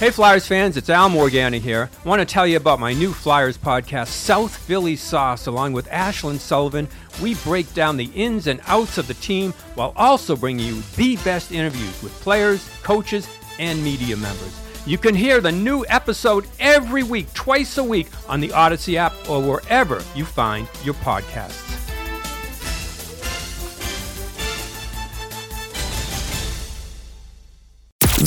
[0.00, 1.90] Hey Flyers fans, it's Al Morganti here.
[2.02, 5.90] I want to tell you about my new Flyers podcast, South Philly Sauce, along with
[5.90, 6.88] Ashlyn Sullivan.
[7.20, 11.16] We break down the ins and outs of the team while also bringing you the
[11.16, 13.28] best interviews with players, coaches,
[13.58, 14.58] and media members.
[14.86, 19.12] You can hear the new episode every week, twice a week, on the Audacy app
[19.28, 21.89] or wherever you find your podcasts.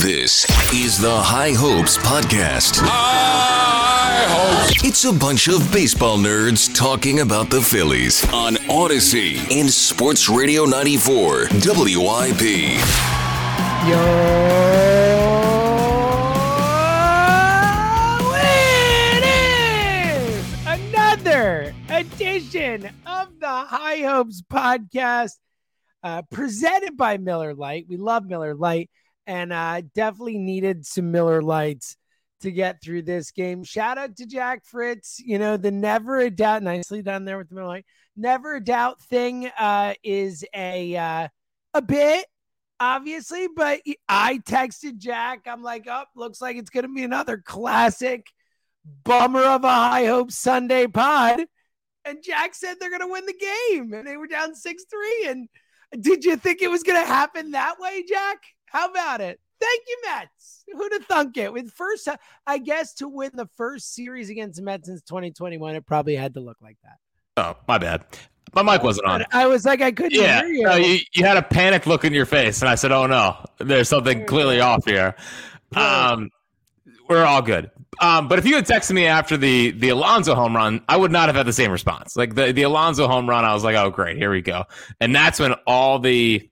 [0.04, 2.74] This is the High Hopes Podcast.
[2.84, 4.84] High Hopes.
[4.84, 10.66] It's a bunch of baseball nerds talking about the Phillies on Audacy and Sports Radio
[10.66, 12.42] 94 WIP.
[13.88, 13.96] Yo,
[18.36, 25.38] it is another edition of the High Hopes podcast,
[26.02, 27.86] uh, presented by Miller Lite.
[27.88, 28.90] We love Miller Lite,
[29.26, 31.96] and uh, definitely needed some Miller Lites
[32.40, 33.64] to get through this game.
[33.64, 35.18] Shout out to Jack Fritz.
[35.18, 37.86] You know the never a doubt, nicely done there with the Miller Lite.
[38.16, 41.28] Never a doubt thing uh, is a uh,
[41.74, 42.26] a bit
[42.80, 45.42] obviously, but I texted Jack.
[45.46, 48.26] I'm like, up, oh, looks like it's to be another classic
[49.04, 51.44] bummer of a high hope Sunday pod.
[52.04, 55.26] And Jack said they're to win the game, and they were down six three.
[55.26, 55.48] And
[55.98, 58.42] did you think it was to happen that way, Jack?
[58.74, 59.40] How about it?
[59.60, 60.64] Thank you, Mets.
[60.72, 61.52] Who'd have thunk it?
[61.52, 62.08] With first,
[62.44, 66.40] I guess to win the first series against Mets since 2021, it probably had to
[66.40, 66.96] look like that.
[67.36, 68.04] Oh, my bad.
[68.52, 69.24] My mic wasn't on.
[69.32, 70.62] I was like, I couldn't yeah, hear you.
[70.64, 70.98] No, you.
[71.12, 74.26] You had a panic look in your face, and I said, "Oh no, there's something
[74.26, 75.16] clearly off here."
[75.74, 76.30] Um,
[77.08, 77.72] we're all good.
[78.00, 81.10] Um, but if you had texted me after the the Alonso home run, I would
[81.10, 82.14] not have had the same response.
[82.14, 84.66] Like the the Alonso home run, I was like, "Oh great, here we go,"
[85.00, 86.48] and that's when all the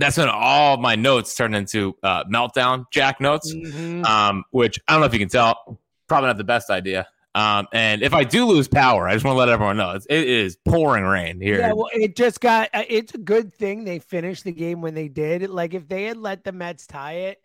[0.00, 4.04] that's when all my notes turned into uh, meltdown Jack notes, mm-hmm.
[4.04, 7.06] um, which I don't know if you can tell, probably not the best idea.
[7.34, 10.06] Um, and if I do lose power, I just want to let everyone know it's,
[10.10, 11.60] it is pouring rain here.
[11.60, 12.70] Yeah, well, it just got.
[12.74, 15.48] Uh, it's a good thing they finished the game when they did.
[15.48, 17.38] Like if they had let the Mets tie it,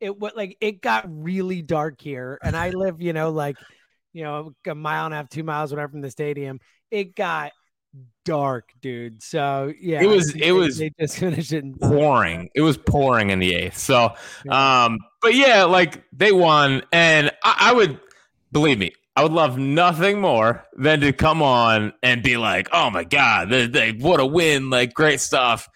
[0.00, 2.38] it would like it got really dark here.
[2.42, 3.56] And I live, you know, like
[4.14, 6.58] you know, a mile and a half, two miles, whatever from the stadium.
[6.90, 7.52] It got
[8.26, 9.22] dark, dude.
[9.22, 12.50] So yeah, it was it was they just finished it pouring.
[12.54, 13.78] It was pouring in the eighth.
[13.78, 14.14] So,
[14.50, 17.98] um, but yeah, like they won, and I, I would
[18.52, 18.92] believe me.
[19.18, 23.48] I would love nothing more than to come on and be like, "Oh my god,
[23.48, 24.68] they, they what a win!
[24.68, 25.68] Like great stuff."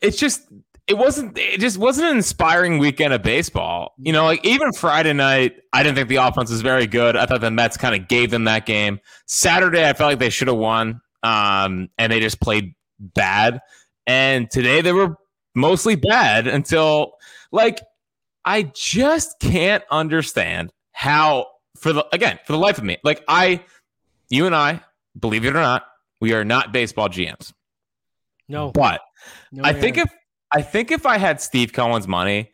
[0.00, 0.42] It's just
[0.90, 3.94] it wasn't it just wasn't an inspiring weekend of baseball.
[3.98, 7.16] You know, like even Friday night, I didn't think the offense was very good.
[7.16, 9.00] I thought the Mets kind of gave them that game.
[9.26, 13.60] Saturday, I felt like they should have won, um, and they just played bad.
[14.06, 15.16] And today, they were
[15.54, 17.12] mostly bad until
[17.52, 17.80] like
[18.44, 21.46] I just can't understand how
[21.76, 23.64] for the again for the life of me like i
[24.28, 24.78] you and i
[25.18, 25.84] believe it or not
[26.20, 27.54] we are not baseball gms
[28.48, 29.00] No, But
[29.50, 30.04] no I think air.
[30.04, 30.10] if
[30.52, 32.52] I think if I had Steve Cohen's money,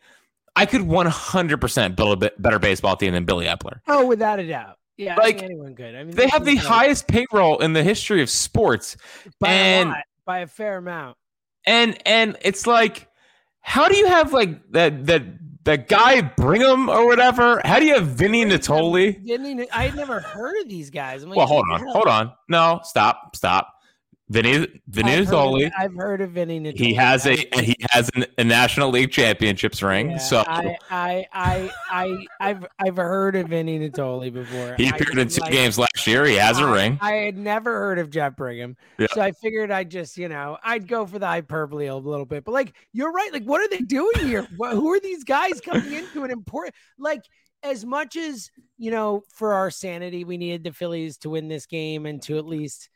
[0.55, 3.79] I could 100% build a bit better baseball team than Billy Eppler.
[3.87, 5.95] oh, without a doubt, yeah, I Like, think anyone could.
[5.95, 8.97] I mean, They have the highest payroll in the history of sports.
[9.39, 11.17] by and- a lot, by a fair amount.
[11.65, 13.07] And and it's like
[13.59, 15.23] how do you have like that that
[15.65, 17.61] that guy Brigham or whatever?
[17.65, 19.67] How do you have Vinny Nittoli?
[19.73, 21.25] I had never heard of these guys.
[21.25, 21.79] Like, Well, hold on.
[21.81, 21.91] hell?
[21.91, 22.31] Hold on.
[22.47, 23.35] No, stop.
[23.35, 23.73] Stop.
[24.29, 25.71] Vinny Vinny I've heard of- Nittoli.
[25.77, 26.77] I've heard of Vinny Nittoli.
[26.77, 30.11] He has a I- he has an, a National League Championships ring.
[30.11, 34.75] Yeah, so I, I, I, I, I've, I've heard of Vinny Nittoli before.
[34.77, 36.25] he I appeared in two like- games last year.
[36.25, 36.97] He has a ring.
[37.01, 39.07] I had never heard of Jeff Brigham, Yeah.
[39.13, 42.43] so I figured I'd just, you know, I'd go for the hyperbole a little bit.
[42.43, 43.31] But like, you're right.
[43.31, 44.45] Like, what are they doing here?
[44.57, 46.75] what, who are these guys coming into an important?
[46.99, 47.21] Like,
[47.63, 51.65] as much as you know, for our sanity, we needed the Phillies to win this
[51.65, 52.89] game and to at least,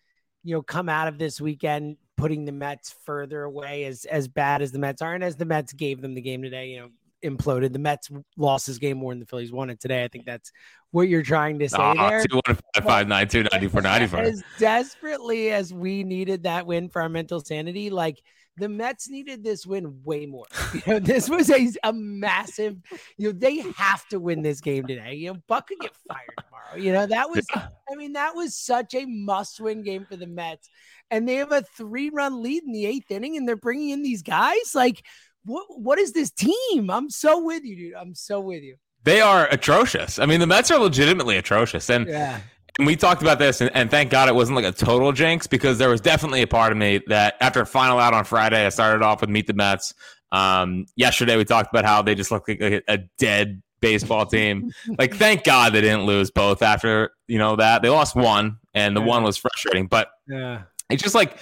[0.44, 4.62] you know, come out of this weekend putting the Mets further away as as bad
[4.62, 6.90] as the Mets are, and as the Mets gave them the game today, you know.
[7.24, 7.72] Imploded.
[7.72, 10.04] The Mets lost this game more than the Phillies won it today.
[10.04, 10.52] I think that's
[10.90, 14.08] what you're trying to say there two one five five nine two ninety four ninety
[14.08, 14.22] four.
[14.22, 18.24] as desperately as we needed that win for our mental sanity, like
[18.58, 20.46] the Mets needed this win way more.
[20.74, 22.78] You know, this was a, a massive,
[23.18, 25.16] you know, they have to win this game today.
[25.16, 26.78] You know, Buck could get fired tomorrow.
[26.78, 30.28] You know, that was, I mean, that was such a must win game for the
[30.28, 30.70] Mets.
[31.10, 34.02] And they have a three run lead in the eighth inning and they're bringing in
[34.02, 34.74] these guys.
[34.74, 35.06] Like,
[35.44, 36.90] what, what is this team?
[36.90, 37.96] I'm so with you, dude.
[37.96, 38.78] I'm so with you.
[39.04, 40.20] They are atrocious.
[40.20, 41.90] I mean, the Mets are legitimately atrocious.
[41.90, 42.40] And Yeah.
[42.82, 45.46] And we talked about this, and, and thank God it wasn't like a total jinx
[45.46, 48.70] because there was definitely a part of me that after final out on Friday, I
[48.70, 49.94] started off with Meet the Mets.
[50.32, 54.72] Um, yesterday, we talked about how they just looked like a, a dead baseball team.
[54.98, 58.98] like, thank God they didn't lose both after you know that they lost one, and
[58.98, 59.06] the Yeah.
[59.06, 59.86] one was frustrating.
[59.86, 60.64] But Yeah.
[60.90, 61.38] it's just like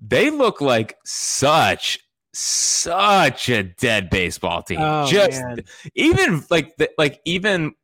[0.00, 1.98] they look like such
[2.32, 4.78] such a dead baseball team.
[4.80, 5.58] Oh, just man.
[5.94, 7.74] even like the, like even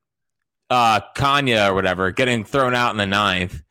[0.70, 3.62] uh Canha or whatever getting thrown out in the ninth.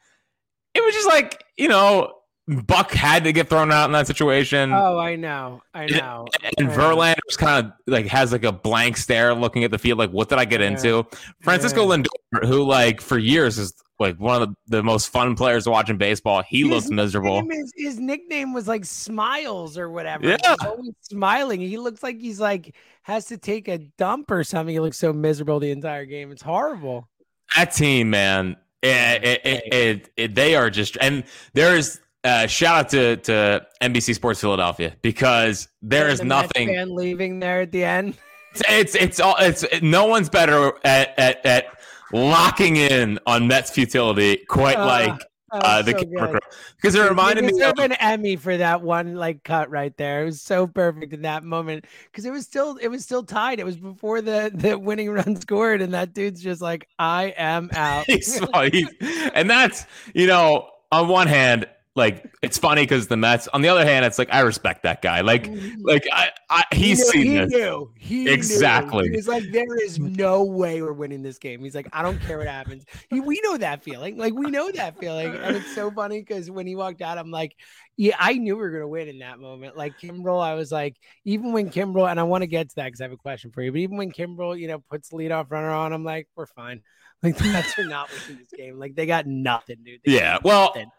[0.74, 2.14] It was just like you know
[2.48, 4.72] Buck had to get thrown out in that situation.
[4.72, 5.62] Oh, I know.
[5.74, 6.26] I know.
[6.58, 6.70] and.
[6.70, 10.12] Verlander just kind of like has like a blank stare looking at the field, like
[10.12, 10.68] what did I get Yeah.
[10.68, 11.06] into?
[11.42, 11.98] Francisco Yeah.
[11.98, 15.98] Lindor, who like for years is like one of the, the most fun players watching
[15.98, 17.48] baseball, he His looks miserable.
[17.52, 20.28] is- his nickname was like Smiles or whatever.
[20.28, 20.38] Yeah.
[20.42, 21.62] He's always smiling.
[21.62, 24.74] He looks like he's like has to take a dump or something.
[24.74, 26.32] He looks so miserable the entire game.
[26.32, 27.08] It's horrible.
[27.56, 31.24] that team, man, it, it, it, it, it- they are just and
[31.54, 36.68] there is uh, shout out to to NBC Sports Philadelphia because there is The nothing.
[36.68, 38.16] fan leaving there at the end.
[38.70, 41.77] It's it's all it's no one's better at at, at
[42.14, 46.42] locking in on Mets futility quite Uh, like Oh, uh, the so camera good.
[46.42, 50.24] crew because it reminded me of an Emmy for that one like cut right there.
[50.24, 53.62] It was so perfect in that moment because it was still it was still tied.
[53.62, 57.70] It was before the the winning run scored, and that dude's just like, I am
[57.74, 58.06] out.
[58.08, 58.38] He's-
[58.74, 61.66] he's- and that's you know on one hand
[61.98, 65.02] like it's funny because the Mets on the other hand it's like I respect that
[65.02, 65.82] guy like mm-hmm.
[65.82, 68.32] like I, I He he's knew- seen he this Knew, he knew.
[68.32, 69.10] Exactly.
[69.10, 71.62] He was like, there is no way we're winning this game.
[71.64, 72.86] He's like, I don't care what happens.
[73.10, 74.18] He, we know that feeling.
[74.18, 77.32] Like we know that feeling, and it's so funny because when he walked out, I'm
[77.32, 77.56] like,
[77.98, 79.76] yeah, I knew we were gonna win in that moment.
[79.76, 80.96] Like Kimbrel, I was like,
[81.26, 83.52] even when Kimbrel, and I want to get to that because I have a question
[83.52, 86.28] for you, but even when Kimbrel, you know, puts the leadoff runner on, I'm like,
[86.36, 86.82] we're fine.
[87.24, 88.78] Like the Mets are not winning this game.
[88.78, 90.02] Like they got nothing, dude.
[90.06, 90.92] They yeah well nothing.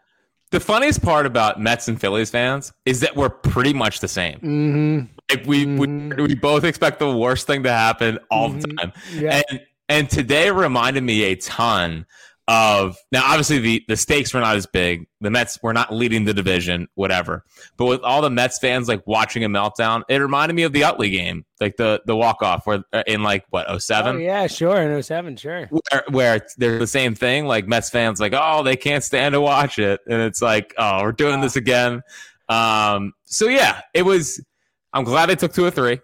[0.51, 4.39] The funniest part about Mets and Phillies fans is that we're pretty much the same
[4.39, 5.09] Mhm.
[5.29, 6.17] like we Mhm.
[6.17, 8.77] we, we both expect the worst thing to happen all the Mhm.
[8.79, 9.41] time Yeah.
[9.49, 12.05] and and today reminded me a ton
[12.49, 15.05] of now obviously the the stakes were not as big.
[15.21, 17.45] The mets were not leading the division whatever.
[17.77, 20.83] But with all the mets fans like watching a meltdown it reminded me of the
[20.83, 24.47] utley game like the the walk off where uh, in like what 07 Oh, yeah,
[24.47, 24.81] sure.
[24.81, 25.67] In 07, sure.
[25.69, 29.41] where, where they're the same thing like mets fans like oh they can't stand to
[29.41, 30.01] watch it.
[30.09, 32.01] And it's like oh we're doing this again.
[32.47, 34.43] Um so yeah it was
[34.91, 35.99] i'm glad they took two or three.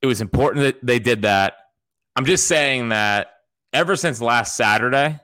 [0.00, 1.54] It was important that they did that.
[2.14, 3.28] I'm just saying that
[3.74, 5.20] ever since last saturday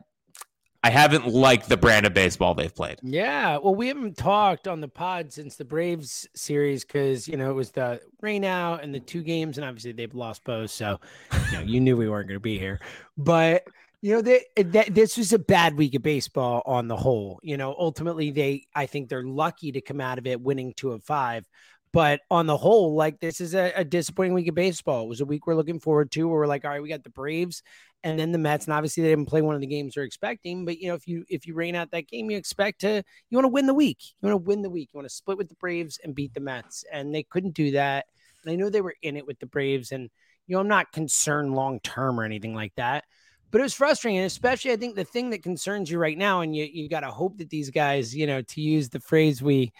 [0.83, 4.81] i haven't liked the brand of baseball they've played Yeah, well, we haven't talked on
[4.81, 8.95] the pod since the Braves series because you know it was the rain out and
[8.95, 10.71] the two games, and obviously they've lost both.
[10.71, 10.99] So
[11.33, 12.81] you, know, you knew we weren't going to be here,
[13.17, 13.67] but
[14.01, 14.45] you know they,
[14.89, 17.39] this was a bad week of baseball on the whole.
[17.43, 20.93] You know, ultimately they, I think they're lucky to come out of it winning two
[20.93, 21.47] of five.
[21.93, 25.05] But on the whole, like this is a, a disappointing week of baseball.
[25.05, 27.05] It was a week we're looking forward to where we're like, all right, we got
[27.05, 27.63] the Braves
[28.05, 30.65] and then the Mets, and obviously they didn't play one of the games they're expecting.
[30.65, 33.37] But you know, if you if you rain out that game, you expect to you
[33.37, 33.99] want to win the week.
[34.21, 34.91] You want to win the week.
[34.93, 37.73] You want to split with the Braves and beat the Mets, and they couldn't do
[37.73, 38.07] that.
[38.45, 40.11] And I know they were in it with the Braves, and
[40.47, 43.05] you know I'm not concerned long term or anything like that.
[43.51, 46.41] But it was frustrating, and especially I think the thing that concerns you right now,
[46.41, 49.43] and you you got to hope that these guys, you know, to use the phrase
[49.43, 49.73] we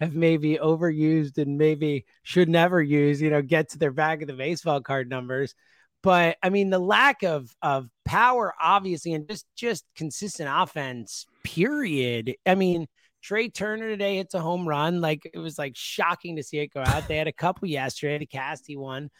[0.00, 4.26] have maybe overused and maybe should never use, you know, get to their back of
[4.26, 5.54] the baseball card numbers
[6.02, 11.26] but I mean, the lack of of power, obviously, and just just consistent offense.
[11.44, 12.34] Period.
[12.44, 12.86] I mean,
[13.22, 15.00] Trea Turner today hits a home run.
[15.00, 17.08] Like it was like shocking to see it go out.
[17.08, 18.18] They had a couple yesterday.
[18.18, 19.10] The Casty one,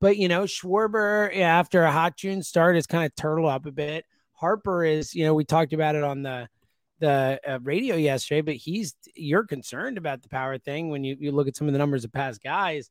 [0.00, 3.72] but you know, Schwarber after a hot June start is kind of turtle up a
[3.72, 4.04] bit.
[4.32, 6.48] Harper is, you know, we talked about it on the
[7.00, 11.32] the uh, radio yesterday, but he's you're concerned about the power thing when you you
[11.32, 12.90] look at some of the numbers of past guys.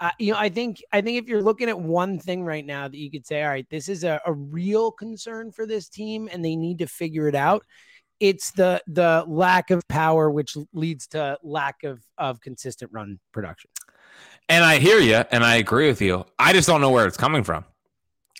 [0.00, 2.86] Uh, you know, I think I think if you're looking at one thing right now
[2.86, 6.28] that you could say, all right, this is a, a real concern for this team,
[6.30, 7.64] and they need to figure it out.
[8.20, 13.70] It's the the lack of power, which leads to lack of of consistent run production.
[14.48, 16.24] And I hear you, and I agree with you.
[16.38, 17.64] I just don't know where it's coming from.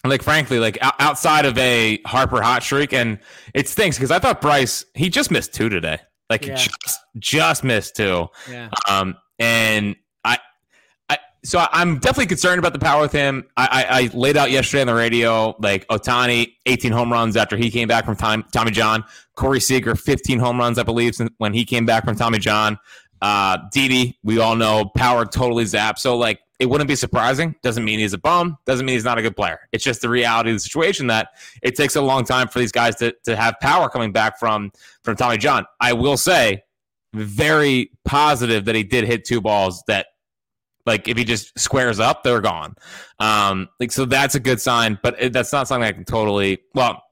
[0.04, 3.18] Like frankly, like outside of a Harper hot streak, and
[3.52, 5.98] it stinks because I thought Bryce he just missed two today.
[6.30, 6.54] Like yeah.
[6.54, 8.28] just just missed two.
[8.48, 8.68] Yeah.
[8.88, 9.96] Um, and
[11.44, 13.44] so I'm definitely concerned about the power with him.
[13.56, 17.56] I, I, I, laid out yesterday on the radio, like Ohtani, 18 home runs after
[17.56, 19.04] he came back from time, Tommy John.
[19.34, 22.78] Corey Seager, 15 home runs, I believe, when he came back from Tommy John.
[23.22, 25.98] Uh, Didi, we all know, power totally zapped.
[25.98, 27.54] So, like, it wouldn't be surprising.
[27.62, 28.58] Doesn't mean he's a bum.
[28.66, 29.60] Doesn't mean he's not a good player.
[29.70, 31.28] It's just the reality of the situation that
[31.62, 34.72] it takes a long time for these guys to, to have power coming back from
[35.04, 35.66] from Tommy John.
[35.80, 36.64] I will say,
[37.14, 40.07] very positive that he did hit two balls that
[40.88, 42.74] like if he just squares up, they're gone.
[43.20, 46.58] Um, like so that's a good sign, but it, that's not something I can totally.
[46.74, 47.02] Well,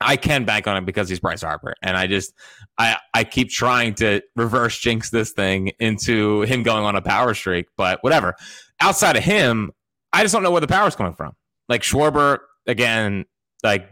[0.00, 2.32] I can bank on it because he's Bryce Harper, and I just
[2.78, 7.34] I I keep trying to reverse jinx this thing into him going on a power
[7.34, 8.36] streak, but whatever.
[8.80, 9.72] Outside of him,
[10.12, 11.32] I just don't know where the power's coming from.
[11.68, 13.26] Like Schwarber again,
[13.62, 13.90] like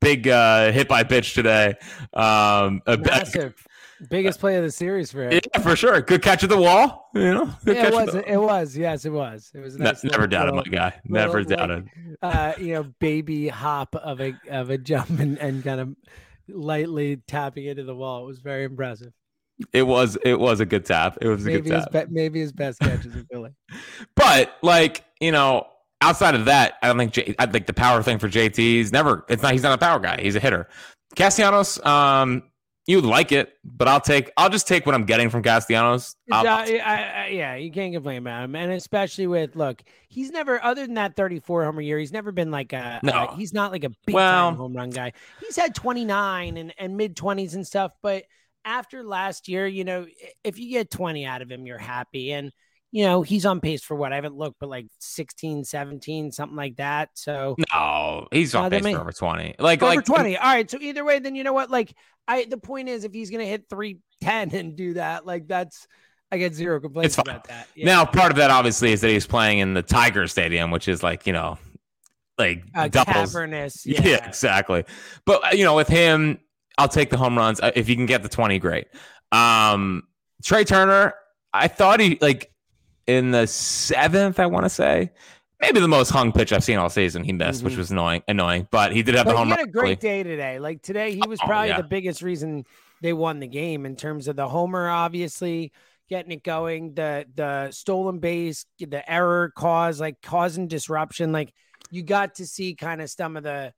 [0.00, 1.74] big uh, hit by pitch today.
[2.12, 3.54] Um, a, Massive.
[4.10, 5.32] Biggest play of the series for him.
[5.32, 6.00] Yeah, for sure.
[6.00, 7.10] Good catch at the wall.
[7.14, 8.14] You know, yeah, it was.
[8.14, 8.76] It was.
[8.76, 9.50] Yes, it was.
[9.54, 9.76] It was.
[9.76, 10.94] Nice never doubted my guy.
[11.04, 11.88] Never little, doubted.
[12.22, 15.96] Like, uh, you know, baby hop of a of a jump and, and kind of
[16.48, 18.22] lightly tapping into the wall.
[18.22, 19.12] It was very impressive.
[19.72, 20.16] It was.
[20.24, 21.18] It was a good tap.
[21.20, 21.92] It was a maybe good tap.
[21.92, 23.50] His be- maybe his best catch as a Philly.
[24.14, 25.66] but like you know,
[26.00, 28.56] outside of that, I don't think J- I think the power thing for JT.
[28.56, 29.24] He's never.
[29.28, 29.52] It's not.
[29.52, 30.20] He's not a power guy.
[30.20, 30.68] He's a hitter.
[31.16, 32.44] Castellanos, um,
[32.88, 34.32] you like it, but I'll take.
[34.38, 36.16] I'll just take what I'm getting from Castellanos.
[36.32, 40.62] Uh, I, I, yeah, you can't complain about him, and especially with look, he's never
[40.64, 42.98] other than that 34 homer year, he's never been like a.
[43.02, 45.12] No, uh, he's not like a big well, time home run guy.
[45.40, 48.24] He's had 29 and and mid 20s and stuff, but
[48.64, 50.06] after last year, you know,
[50.42, 52.52] if you get 20 out of him, you're happy and
[52.90, 56.56] you know, he's on pace for what I haven't looked, but like 16, 17, something
[56.56, 57.10] like that.
[57.14, 59.56] So no, he's on uh, pace for over 20.
[59.58, 60.36] Like over like 20.
[60.38, 60.70] All right.
[60.70, 61.70] So either way, then you know what?
[61.70, 61.94] Like
[62.26, 65.86] I the point is if he's gonna hit 310 and do that, like that's
[66.30, 67.68] I get zero complaints about that.
[67.74, 67.86] Yeah.
[67.86, 71.02] Now, part of that obviously is that he's playing in the Tiger Stadium, which is
[71.02, 71.58] like, you know,
[72.38, 73.32] like uh, doubles.
[73.32, 73.82] Cavernous.
[73.86, 74.02] Yeah.
[74.02, 74.84] yeah, exactly.
[75.26, 76.38] But uh, you know, with him,
[76.78, 77.60] I'll take the home runs.
[77.60, 78.86] Uh, if you can get the 20, great.
[79.32, 80.04] Um
[80.42, 81.14] Trea Turner,
[81.52, 82.50] I thought he like
[83.08, 85.10] in the seventh, I want to say.
[85.60, 87.24] Maybe the most hung pitch I've seen all season.
[87.24, 87.64] He missed, mm-hmm.
[87.64, 88.22] which was annoying.
[88.28, 89.48] Annoying, but he did have but the home.
[89.48, 90.60] He had a great day today.
[90.60, 91.78] Like today, he was oh, probably yeah.
[91.78, 92.64] the biggest reason
[93.02, 94.88] they won the game in terms of the homer.
[94.88, 95.72] Obviously,
[96.08, 101.32] getting it going, the the stolen base, the error cause, like causing disruption.
[101.32, 101.52] Like
[101.90, 103.72] you got to see kind of some of the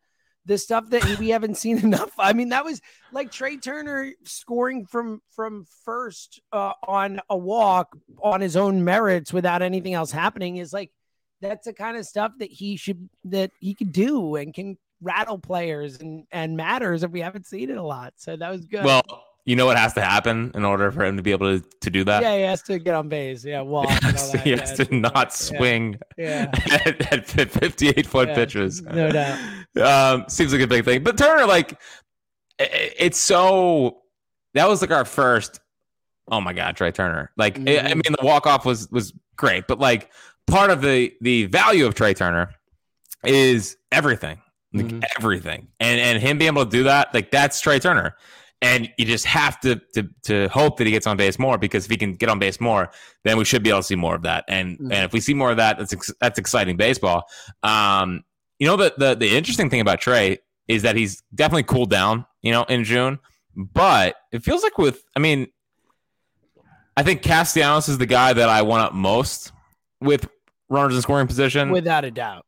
[0.50, 2.10] the stuff that we haven't seen enough.
[2.18, 7.96] I mean, that was like Trea Turner scoring from from first uh, on a walk
[8.20, 10.90] on his own merits without anything else happening is like
[11.40, 15.38] that's the kind of stuff that he should that he could do and can rattle
[15.38, 18.14] players and and matters if we haven't seen it a lot.
[18.16, 18.84] So that was good.
[18.84, 19.04] Well,
[19.44, 21.90] you know what has to happen in order for him to be able to, to
[21.90, 22.22] do that?
[22.22, 23.44] Yeah, he has to get on base.
[23.44, 23.88] Yeah, walk.
[23.88, 26.50] He has, to, he has to not swing yeah.
[26.86, 28.82] At, at, 58 foot yeah, pitches.
[28.82, 29.38] No doubt.
[29.80, 31.02] Um, seems like a big thing.
[31.02, 31.72] But Turner, like,
[32.58, 34.02] it, it's so.
[34.54, 35.60] That was like our first.
[36.30, 37.32] Oh my God, Trea Turner.
[37.36, 37.68] Like, mm-hmm.
[37.68, 40.10] it, I mean, the walk off was was great, but like
[40.46, 42.50] part of the the value of Trea Turner
[43.24, 44.40] is everything,
[44.74, 45.00] like mm-hmm.
[45.18, 48.16] everything, and and him being able to do that, like that's Trea Turner
[48.62, 51.86] and you just have to, to to hope that he gets on base more because
[51.86, 52.90] if he can get on base more,
[53.24, 54.44] then we should be able to see more of that.
[54.48, 54.92] And mm-hmm.
[54.92, 57.24] and if we see more of that, that's ex- that's exciting baseball.
[57.62, 58.24] Um,
[58.58, 60.38] you know the, the the interesting thing about Trea
[60.70, 63.18] is that he's definitely cooled down, you know, in June.
[63.56, 65.48] But it feels like with, I mean,
[66.96, 69.50] I think Castellanos is the guy that I want up most
[70.00, 70.28] with
[70.68, 71.70] runners in scoring position.
[71.70, 72.46] Without a doubt.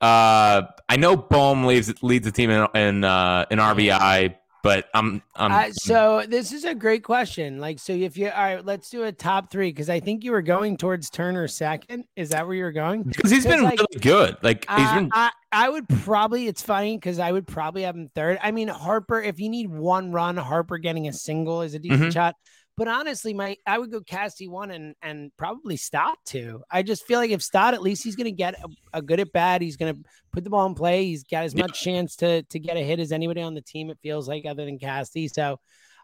[0.00, 5.22] Uh, I know Bohm leads leads the team in in, uh, in RBI, but I'm,
[5.34, 7.60] I'm uh, so this is a great question.
[7.60, 10.32] Like, so if you all right, let's do a top three because I think you
[10.32, 12.04] were going towards Turner second.
[12.16, 13.02] Is that where you're going?
[13.04, 14.36] Because he's been like, really good.
[14.42, 15.10] Like he's been.
[15.12, 16.46] I, I would probably.
[16.46, 18.38] It's funny because I would probably have him third.
[18.42, 19.20] I mean, Harper.
[19.22, 22.12] If you need one run, Harper getting a single is a decent Mhm.
[22.12, 22.34] shot.
[22.78, 26.62] But honestly, my I would go Cassie one and and probably Stott two.
[26.70, 28.68] I just feel like if Stott, at least he's going to get a,
[28.98, 29.60] a good at bat.
[29.62, 30.00] He's going to
[30.32, 31.04] put the ball in play.
[31.06, 31.62] He's got as Yeah.
[31.62, 33.90] much chance to to get a hit as anybody on the team.
[33.90, 35.26] It feels like other than Cassie.
[35.26, 35.54] So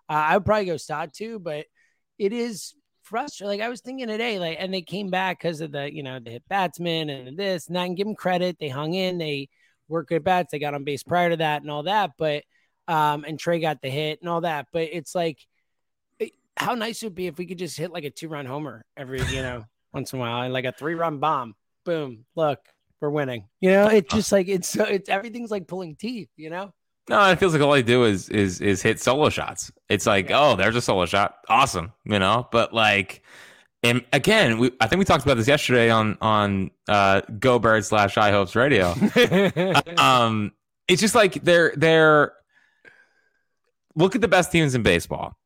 [0.09, 1.39] uh, I would probably go Stott two.
[1.39, 1.67] But
[2.19, 3.61] it is frustrating.
[3.61, 6.19] Like I was thinking today, like and they came back because of the you know
[6.19, 7.87] the hit batsman and this and that.
[7.87, 9.19] And give them credit, they hung in.
[9.19, 9.49] They
[9.87, 10.51] worked good bats.
[10.51, 12.11] They got on base prior to that and all that.
[12.19, 12.43] But
[12.89, 14.67] um and Trea got the hit and all that.
[14.73, 15.39] But it's like
[16.57, 18.85] how nice it would be if we could just hit like a two run homer
[18.97, 21.55] every, you know, once in a while and like a three run bomb.
[21.85, 22.25] Boom.
[22.35, 22.61] Look,
[23.01, 23.49] we're winning.
[23.61, 26.73] You know, it's just like it's so it's everything's like pulling teeth, you know?
[27.09, 29.71] No, it feels like all I do is is is hit solo shots.
[29.91, 32.49] It's like, oh, there's a solo shot, awesome, you know.
[32.51, 33.23] But like,
[33.83, 37.85] and again, we I think we talked about this yesterday on on uh, Go Bird
[37.85, 38.95] slash High Hopes Radio.
[39.99, 40.53] um,
[40.89, 42.33] it's just like they're they're
[43.95, 45.37] look at the best teams in baseball.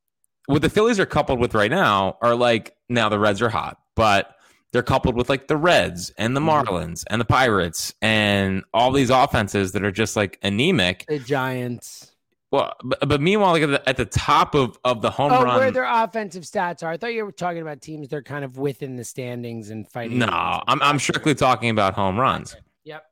[0.48, 3.78] What the Phillies are coupled with right now are like now the Reds are hot,
[3.94, 4.34] but
[4.72, 9.10] they're coupled with like the Reds and the Marlins and the Pirates and all these
[9.10, 11.04] offenses that are just like anemic.
[11.08, 12.12] the Giants.
[12.50, 15.42] Well, but, but meanwhile, like at the, at the top of, of the home Oh,
[15.44, 16.90] run, where their offensive stats are.
[16.90, 20.18] I thought you were talking about teams they're kind of within the standings and fighting.
[20.18, 20.26] no.
[20.66, 22.56] I'm I'm strictly talking about home runs.
[22.84, 23.04] Yep.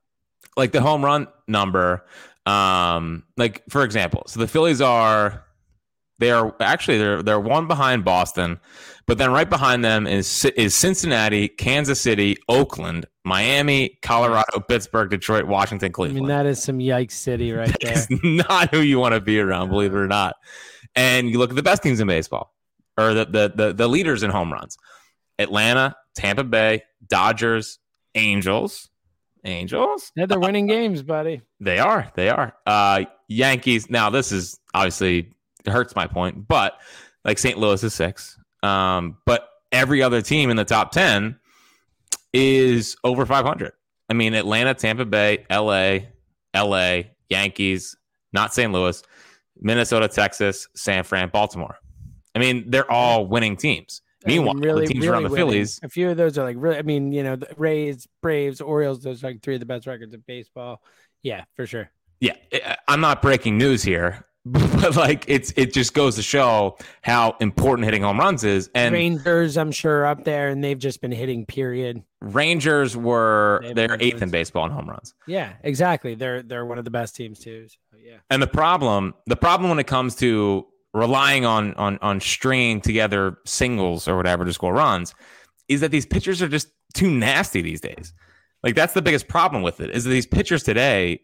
[0.57, 2.05] like the home run number
[2.47, 5.43] um like for example so the phillies are
[6.19, 8.59] they are actually they're they're one behind boston
[9.05, 15.45] but then right behind them is is cincinnati kansas city oakland miami colorado pittsburgh detroit
[15.45, 16.17] washington Cleveland.
[16.17, 17.93] I mean, that is some yikes city right there.
[17.93, 20.35] it's not who you want to be around believe it or not
[20.95, 22.53] and you look at the best teams in baseball
[22.97, 24.77] or the the the, the leaders in home runs
[25.39, 27.79] atlanta tampa bay dodgers
[28.15, 28.89] angels
[29.45, 31.41] angels Yeah, they're winning games, buddy.
[31.61, 32.11] they are.
[32.15, 32.53] They are.
[32.65, 33.89] Uh, Yankees.
[33.89, 35.31] Now, this is obviously
[35.69, 36.79] hurts my point, but
[37.23, 37.57] like St.
[37.57, 38.39] Louis is six.
[38.63, 41.39] Um, but every other team in the top ten
[42.33, 43.73] is over 500.
[44.09, 46.09] I mean, Atlanta, Tampa Bay, L.A.,
[46.53, 47.95] L.A., Yankees,
[48.31, 48.71] not St.
[48.71, 49.01] Louis,
[49.59, 51.77] Minnesota, Texas, San Fran, Baltimore.
[52.35, 54.01] I mean, they're all winning teams.
[54.25, 55.47] I mean, Meanwhile, the teams around the winning.
[55.47, 56.77] Phillies, A few of those are like really.
[56.77, 59.01] I mean, you know, the Rays, Braves, Orioles.
[59.01, 60.81] Those are like three of the best records in baseball.
[61.23, 61.89] Yeah, for sure.
[62.19, 62.35] yeah,
[62.87, 64.25] I'm not breaking news here,
[64.81, 68.69] but like it's it just goes to show how important hitting home runs is.
[68.73, 71.45] And Rangers, I'm sure, are up there, and they've just been hitting.
[71.45, 72.03] Period.
[72.21, 75.13] Rangers were They've they're eighth in baseball in home runs.
[75.27, 76.15] Yeah, exactly.
[76.15, 77.67] They're they're one of the best teams too.
[77.67, 78.17] So, yeah.
[78.29, 83.37] And the problem, the problem when it comes to relying on on on stringing together
[83.45, 85.13] singles or whatever to score runs,
[85.67, 88.13] is that these pitchers are just too nasty these days.
[88.63, 89.91] Like that's the biggest problem with it.
[89.91, 91.21] Is that these pitchers today,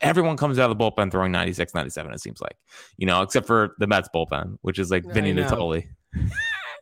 [0.00, 2.56] everyone comes out of the bullpen throwing 96, 97, it seems like.
[2.96, 5.32] You know, except for the Mets bullpen, which is like Vinny.
[5.32, 5.86] Nittoli.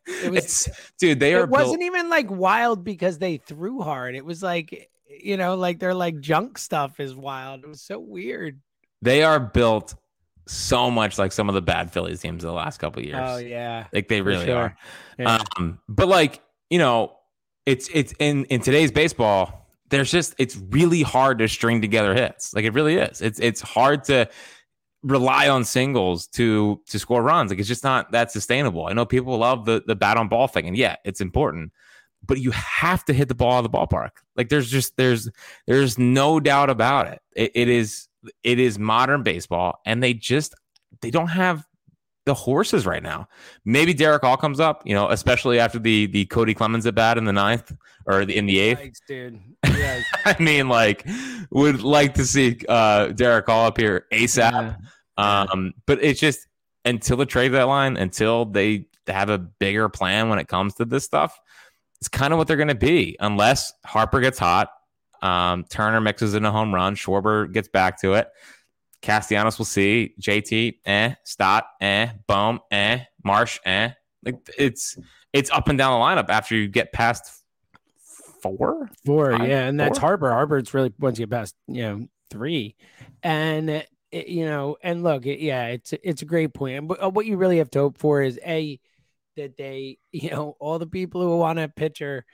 [0.07, 0.67] It was.
[0.67, 4.15] It's dude, they are it wasn't built- even like wild because they threw hard.
[4.15, 4.91] It was like
[5.23, 7.63] you know, like their like junk stuff is wild.
[7.65, 8.61] It was so weird.
[9.03, 9.95] they are built
[10.47, 13.19] so much like some of the bad Phillies teams of the last couple of years.
[13.21, 13.87] Oh yeah.
[13.93, 14.57] Like they really sure.
[14.57, 14.77] are.
[15.19, 15.39] Yeah.
[15.57, 17.13] Um, but like, you know,
[17.67, 19.60] it's it's in in today's baseball,
[19.91, 22.55] there's just it's really hard to string together hits.
[22.55, 23.21] Like it really is.
[23.21, 24.29] It's it's hard to
[25.03, 27.51] rely on singles to to score runs.
[27.51, 28.87] Like it's just not that sustainable.
[28.87, 31.73] I know people love the the bat on ball thing, and yeah, it's important.
[32.25, 34.11] But you have to hit the ball out of the ballpark.
[34.37, 35.29] Like there's just there's
[35.67, 37.21] there's no doubt about it.
[37.35, 38.09] It, it is
[38.43, 40.55] it is modern baseball, and they just
[41.01, 41.67] they don't have
[42.27, 43.29] the horses right now.
[43.65, 47.19] Maybe Darick Hall comes up, you know, especially after the the Cody Clemens at bat
[47.19, 47.73] in the ninth
[48.07, 48.81] or the, in the eighth.
[48.81, 49.41] Yikes, dude.
[49.81, 50.03] Yeah.
[50.25, 51.07] I mean, like,
[51.51, 54.77] would like to see uh Darick Hall up here ASAP.
[55.17, 56.47] Um, but it's just
[56.85, 61.05] until the trade deadline, until they have a bigger plan when it comes to this
[61.05, 61.39] stuff,
[62.01, 64.71] it's kind of what they're going to be, unless Harper gets hot,
[65.23, 68.29] um, Turner mixes in a home run, Schwarber gets back to it.
[69.03, 73.91] Castellanos will see JT, eh, Stott, eh, Bohm, eh, Marsh, eh.
[74.25, 74.99] Like it's
[75.33, 77.40] it's up and down the lineup after you get past
[78.43, 78.89] four.
[79.05, 80.09] Four, yeah, and that's Four?
[80.09, 80.31] Harper.
[80.31, 82.77] Harper, it's really once you get past, you know, three,
[83.23, 86.89] and it, you know, and look, it, yeah, it's it's a great point.
[86.89, 88.81] But uh, what you really have to hope for is a
[89.37, 92.25] that they, you know, all the people who want a pitcher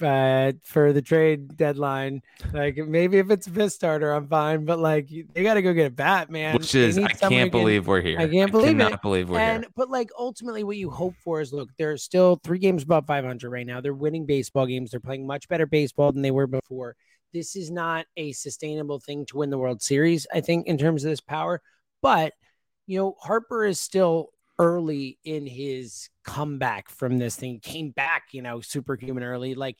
[0.00, 2.22] uh, for the trade deadline.
[2.52, 5.72] Like maybe if it's a fifth starter, I'm fine, but like they got to go
[5.72, 6.54] get a bat, man.
[6.54, 8.18] Which is I can't believe we're here.
[8.18, 9.02] I can't believe I it.
[9.02, 9.72] believe we're and here.
[9.76, 13.50] but like ultimately, what you hope for is look, they're still three games above 500
[13.50, 13.80] right now.
[13.80, 14.90] They're winning baseball games.
[14.90, 16.96] They're playing much better baseball than they were before.
[17.32, 21.04] This is not a sustainable thing to win the World Series, I think, in terms
[21.04, 21.60] of this power.
[22.02, 22.32] But
[22.86, 27.60] you know, Harper is still early in his comeback from this thing.
[27.60, 29.54] Came back, you know, superhuman early.
[29.54, 29.76] Like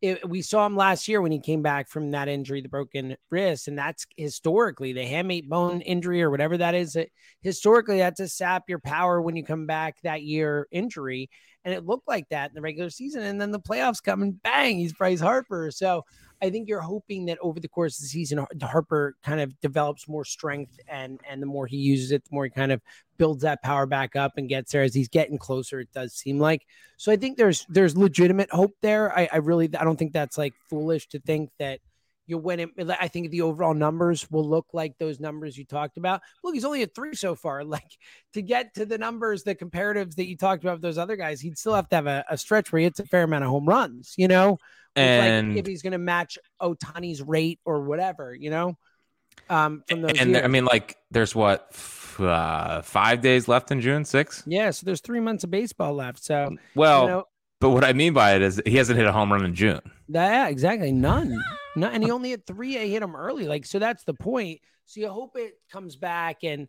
[0.00, 3.16] it, we saw him last year when he came back from that injury, the broken
[3.30, 6.96] wrist, and that's historically the hamate bone injury or whatever that is.
[6.96, 11.30] It, historically, that's a sap your power when you come back that year injury,
[11.64, 14.42] and it looked like that in the regular season, and then the playoffs come and
[14.42, 15.70] bang, he's Bryce Harper.
[15.70, 16.04] So
[16.42, 20.08] I think you're hoping that over the course of the season, Harper kind of develops
[20.08, 22.82] more strength, and and the more he uses it, the more he kind of
[23.16, 25.78] builds that power back up and gets there as he's getting closer.
[25.78, 27.12] It does seem like so.
[27.12, 29.16] I think there's there's legitimate hope there.
[29.16, 31.78] I, I really I don't think that's like foolish to think that
[32.32, 32.70] you win it.
[32.98, 36.22] I think the overall numbers will look like those numbers you talked about.
[36.42, 37.62] Look, he's only at three so far.
[37.72, 37.96] Like
[38.34, 41.40] to get to the numbers, the comparatives that you talked about with those other guys,
[41.40, 43.50] he'd still have to have a, a stretch where he hits a fair amount of
[43.50, 44.14] home runs.
[44.16, 44.58] You know,
[44.96, 48.76] and like if he's going to match Ohtani's rate or whatever, you know,
[49.48, 50.44] um, from those and years.
[50.44, 54.42] I mean, like, there's what f- uh, five days left in June, six.
[54.46, 56.24] yeah, so there's three months of baseball left.
[56.24, 57.24] So Well, you know,
[57.62, 59.80] but what I mean by it is he hasn't hit a home run in June.
[60.08, 61.42] yeah, exactly, none,
[61.76, 62.78] none, and he only hit three.
[62.78, 63.78] I hit him early, like so.
[63.78, 64.60] That's the point.
[64.86, 66.68] So you hope it comes back and.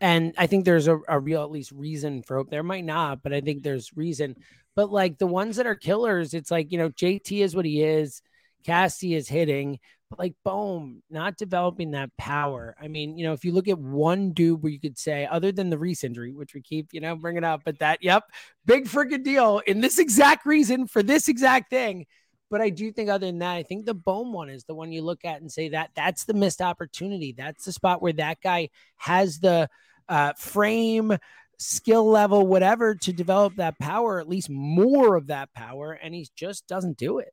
[0.00, 2.50] And I think there's a, a real, at least, reason for hope.
[2.50, 4.36] There might not, but I think there's reason.
[4.74, 7.80] But like the ones that are killers, it's like, you know, JT is what he
[7.80, 8.20] is.
[8.64, 9.78] Cassie is hitting,
[10.10, 12.76] but like Bohm, not developing that power.
[12.80, 15.52] I mean, you know, if you look at one dude where you could say, other
[15.52, 18.24] than the Rhys injury, which we keep, you know, bringing up, but that, yep,
[18.66, 22.06] big freaking deal in this exact reason for this exact thing.
[22.50, 24.92] But I do think, other than that, I think the Bohm one is the one
[24.92, 27.34] you look at and say that that's the missed opportunity.
[27.36, 29.68] That's the spot where that guy has the
[30.08, 31.16] uh, frame,
[31.58, 36.28] skill level, whatever, to develop that power, at least more of that power, and he
[36.36, 37.32] just doesn't do it.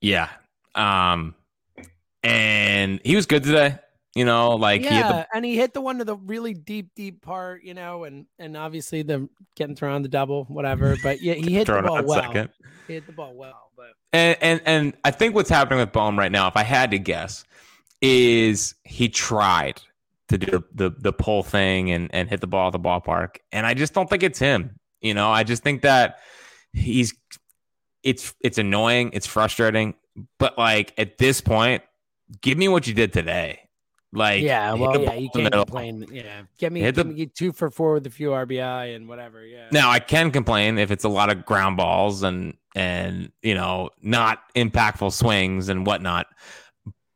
[0.00, 0.28] Yeah.
[0.74, 1.34] Um,
[2.22, 3.78] and he was good today.
[4.14, 6.90] You know, like he yeah, the and he hit the one to the really deep,
[6.96, 10.96] deep part, you know, and and obviously the getting thrown the double, whatever.
[11.02, 12.20] But yeah, he hit the ball well.
[12.20, 12.50] second.
[12.88, 16.18] He hit the ball well, but And, and and I think what's happening with Bohm
[16.18, 17.44] right now, if I had to guess,
[18.00, 19.80] is he tried
[20.28, 23.64] to do the the pull thing and and hit the ball at the ballpark, and
[23.64, 24.80] I just don't think it's him.
[25.00, 26.18] You know, I just think that
[26.72, 27.14] he's
[28.02, 29.94] it's it's annoying, it's frustrating,
[30.40, 31.84] but like at this point,
[32.40, 33.60] give me what you did today.
[34.12, 36.04] Like yeah, well, yeah, you can't complain.
[36.10, 39.46] Yeah, get me, Hit the- me two for four with a few RBI and whatever.
[39.46, 43.54] Yeah, Now I can complain if it's a lot of ground balls and and you
[43.54, 46.26] know not impactful swings and whatnot.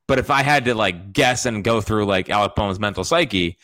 [0.06, 3.58] But if I had to like guess and go through like Alec Bohm's mental psyche,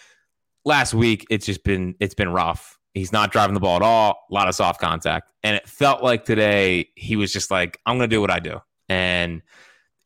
[0.64, 2.78] last week it's just been it's been rough.
[2.94, 4.26] He's not driving the ball at all.
[4.28, 7.96] A lot of soft contact, and it felt like today he was just like, "I'm
[7.96, 9.42] going to do what I do," and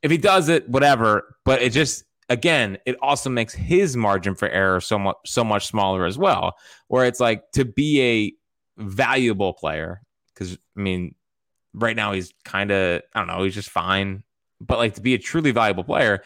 [0.04, 1.34] if he does it, whatever.
[1.44, 5.66] But it just again, it also makes his margin for error so much so much
[5.66, 6.56] smaller as well.
[6.86, 8.02] Where it's like to be
[8.78, 11.14] a valuable player, because I mean,
[11.72, 14.22] right now he's kind of I don't know, he's just fine.
[14.60, 16.22] But like to be a truly valuable player,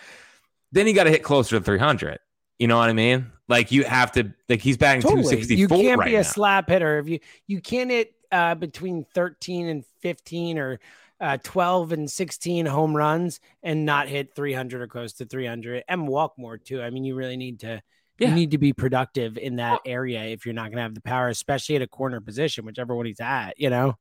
[0.73, 2.19] then you got to hit closer to 300.
[2.59, 3.31] You know what I mean?
[3.49, 5.23] Like you have to like he's batting totally.
[5.23, 6.23] 264 You can't right be a now.
[6.25, 10.81] slap hitter if you you can't hit uh, between thirteen and fifteen or.
[11.21, 16.07] Uh, 12 and 16 home runs and not hit 300 or close to 300 and
[16.07, 16.81] walk more too.
[16.81, 17.83] I mean, you really need to
[18.19, 18.29] Yeah.
[18.29, 21.01] you need to be productive in that area if you're not going to have the
[21.01, 23.59] power, especially at a corner position, whichever one he's at.
[23.59, 23.97] You know,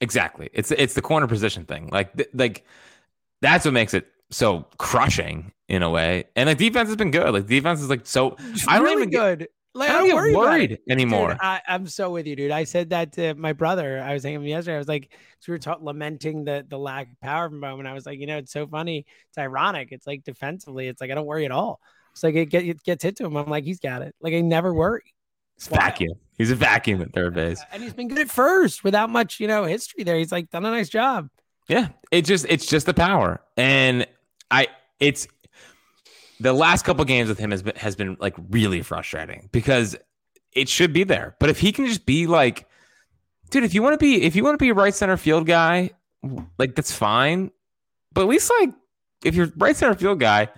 [0.00, 0.50] Exactly.
[0.52, 1.88] It's it's the corner position thing.
[1.92, 2.64] Like th- like
[3.40, 6.24] that's what makes it so crushing in a way.
[6.36, 7.32] And the defense has been good.
[7.32, 8.36] Like defense is like so.
[8.68, 9.48] I don't really even get, good.
[9.74, 10.44] Like, I don't get worry about it.
[10.44, 11.30] worried anymore.
[11.30, 12.50] Dude, I, I'm so with you, dude.
[12.50, 14.02] I said that to my brother.
[14.02, 14.74] I was saying him yesterday.
[14.74, 15.16] I was like,
[15.48, 18.18] we were ta- lamenting the the lack of power from him, and I was like,
[18.18, 19.06] you know, it's so funny.
[19.30, 19.88] It's ironic.
[19.90, 21.80] It's like defensively, it's like I don't worry at all.
[22.12, 23.36] It's like it, get, it gets hit to him.
[23.36, 24.14] I'm like, he's got it.
[24.20, 25.14] Like I never worry.
[25.56, 26.14] It's vacuum.
[26.36, 27.62] He's a vacuum at third base.
[27.72, 30.16] And he's been good at first without much, you know, history there.
[30.16, 31.28] He's like done a nice job.
[31.68, 34.06] Yeah, it just it's just the power, and
[34.50, 34.68] I
[35.00, 35.26] it's
[36.42, 39.96] the last couple games with him has been has been like really frustrating because
[40.52, 42.66] it should be there, but if he can just be like,
[43.50, 45.46] dude, if you want to be if you want to be a right center field
[45.46, 45.90] guy,
[46.58, 47.50] like that's fine,
[48.12, 48.70] but at least like
[49.24, 50.48] if you're right center field guy,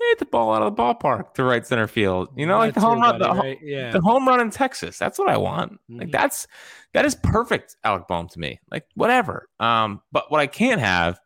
[0.00, 2.28] hit the ball out of the ballpark to right center field.
[2.36, 3.58] You know, like the home run, the, buddy, right?
[3.62, 3.90] Yeah.
[3.90, 4.96] the home run in Texas.
[4.98, 5.78] That's what I want.
[5.88, 6.12] Like Mhm.
[6.12, 6.46] that's
[6.94, 8.60] that is perfect, Alec Bohm to me.
[8.70, 9.48] Like whatever.
[9.60, 11.18] Um, but what I can't have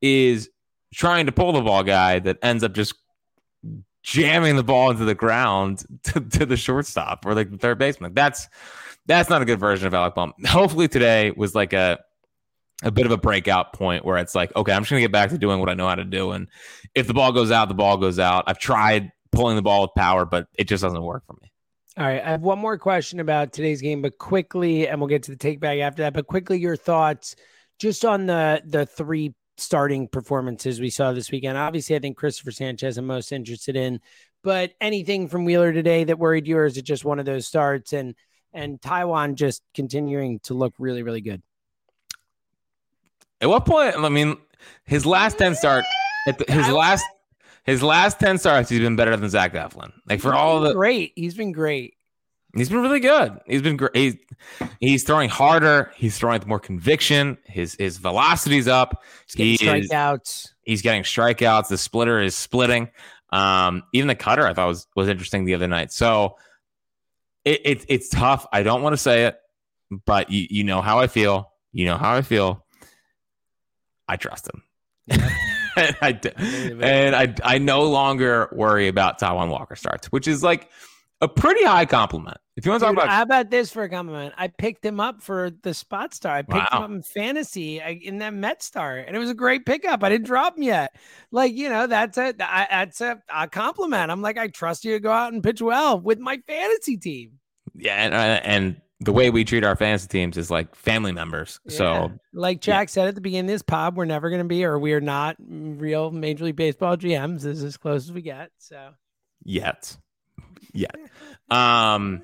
[0.00, 0.48] is
[0.94, 2.94] trying to pull the ball guy that ends up just
[4.08, 8.14] jamming the ball into the ground to, to the shortstop or like the third baseman.
[8.14, 8.48] That's
[9.06, 10.32] that's not a good version of Alec Bohm.
[10.46, 11.98] Hopefully today was like a
[12.82, 15.30] a bit of a breakout point where it's like, okay, I'm just gonna get back
[15.30, 16.30] to doing what I know how to do.
[16.30, 16.48] And
[16.94, 18.44] if the ball goes out, the ball goes out.
[18.46, 21.52] I've tried pulling the ball with power, but it just doesn't work for me.
[21.98, 25.24] All right, I have one more question about today's game, but quickly, and we'll get
[25.24, 26.14] to the take back after that.
[26.14, 27.34] But quickly, your thoughts
[27.78, 31.58] just on the the three starting performances we saw this weekend.
[31.58, 34.00] Obviously, I think Cristopher Sanchez I'm most interested in,
[34.42, 37.46] but anything from Wheeler today that worried you, or is it just one of those
[37.46, 38.14] starts and
[38.52, 41.42] and Taijuan just continuing to look really really good?
[43.40, 43.96] At what point?
[43.96, 44.36] I mean,
[44.84, 45.84] his last ten start,
[46.26, 47.04] at the, his last
[47.64, 49.92] his last ten starts, he's been better than Zach Eflin.
[50.08, 51.97] Like for all the, great, he's been great.
[52.54, 53.38] He's been really good.
[53.46, 53.94] He's been great.
[53.94, 54.16] He's,
[54.80, 55.92] he's throwing harder.
[55.96, 57.36] He's throwing with more conviction.
[57.44, 59.02] His his velocity's up.
[59.34, 60.48] He's Getting is, strikeouts.
[60.62, 61.68] he's getting strikeouts.
[61.68, 62.88] The splitter is splitting.
[63.30, 65.92] Um, even the cutter I thought was was interesting the other night.
[65.92, 66.36] So
[67.44, 68.46] it, it it's tough.
[68.52, 69.38] I don't want to say it,
[70.06, 71.52] but you you know how I feel.
[71.72, 72.64] You know how I feel.
[74.08, 74.62] I trust him.
[75.76, 76.84] and I d- believe it.
[76.84, 80.70] and I I no longer worry about Taijuan Walker starts, which is like
[81.20, 82.36] a pretty high compliment.
[82.56, 84.34] If you want to talk Dude, about how about this for a compliment?
[84.36, 86.36] I picked him up for the spot star.
[86.36, 89.34] I picked him up in fantasy I- in that Met star, and it was a
[89.34, 90.02] great pickup.
[90.02, 90.96] I didn't drop him yet.
[91.30, 94.10] Like you know, that's a I- that's a, a compliment.
[94.10, 97.38] I'm like, I trust you to go out and pitch well with my fantasy team.
[97.74, 101.60] yeah, and, uh, and the way we treat our fantasy teams is like family members.
[101.66, 101.76] Yeah.
[101.76, 104.64] So like Jack said at the beginning of this pod, we're never going to be,
[104.64, 107.42] or we're not real Major League Baseball GMs.
[107.42, 108.50] This is as close as we get.
[108.58, 108.90] So
[109.44, 109.96] yet.
[110.72, 110.94] Yet.
[111.50, 112.22] Um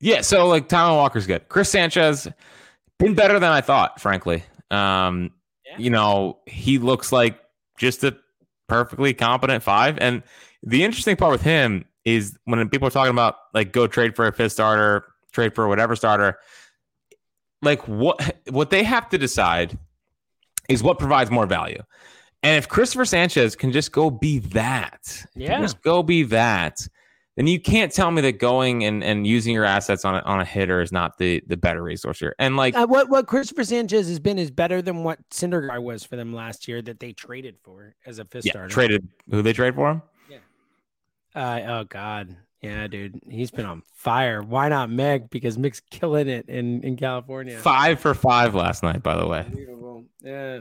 [0.00, 1.48] yeah, so like Taijuan Walker's good.
[1.48, 2.26] Chris Sanchez
[2.98, 4.44] been better than I thought, frankly.
[4.70, 5.30] Um
[5.66, 5.76] Yeah.
[5.78, 7.38] you know, he looks like
[7.78, 8.16] just a
[8.68, 9.98] perfectly competent five.
[9.98, 10.22] And
[10.62, 14.26] the interesting part with him is when people are talking about like go trade for
[14.26, 16.38] a fifth starter, trade for whatever starter,
[17.60, 19.78] like what what they have to decide
[20.68, 21.82] is what provides more value.
[22.42, 25.60] And if Cristopher Sanchez can just go be that, Yeah.
[25.60, 26.86] just go be that,
[27.36, 30.40] then you can't tell me that going and, and using your assets on a, on
[30.40, 32.34] a hitter is not the the better resource here.
[32.38, 36.04] And like, uh, what what Cristopher Sanchez has been is better than what Syndergaard was
[36.04, 38.68] for them last year that they traded for as a fifth yeah, starter.
[38.68, 40.02] traded who they trade for him?
[40.30, 40.38] Yeah.
[41.34, 44.42] Uh, oh God, yeah, dude, he's been on fire.
[44.42, 45.30] Why not Meg?
[45.30, 47.58] Because Meg's killing it in in California.
[47.58, 49.40] Five for five last night, by the way.
[49.40, 50.04] Unbelievable.
[50.22, 50.60] Yeah.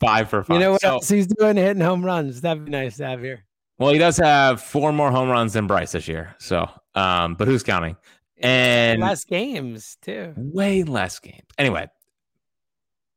[0.00, 0.54] Five for five.
[0.54, 1.56] You know what So- else he's doing?
[1.56, 2.40] Hitting home runs.
[2.40, 3.44] That'd be nice to have here.
[3.78, 6.34] Well, he does have four more home runs than Bryce this year.
[6.38, 7.96] So, um, but who's counting?
[8.38, 10.34] And less games too.
[10.36, 11.46] way less games.
[11.58, 11.88] Anyway,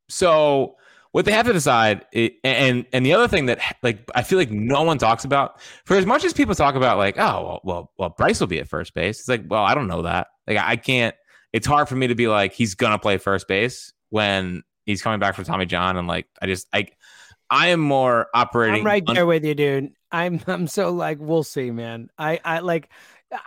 [0.07, 0.75] so
[1.11, 2.05] what they have to decide,
[2.43, 5.97] and and the other thing that like I feel like no one talks about, for
[5.97, 8.67] as much as people talk about like, oh well, well, well, Bryce will be at
[8.69, 9.19] first base.
[9.19, 10.27] It's like, well, I don't know that.
[10.47, 11.15] Like I can't.
[11.51, 15.19] It's hard for me to be like he's gonna play first base when he's coming
[15.19, 16.87] back from Tommy John, and like I just I
[17.49, 18.81] I am more operating.
[18.81, 19.91] I'm right un- there with you, dude.
[20.11, 22.09] I'm I'm so like we'll see, man.
[22.17, 22.89] I I like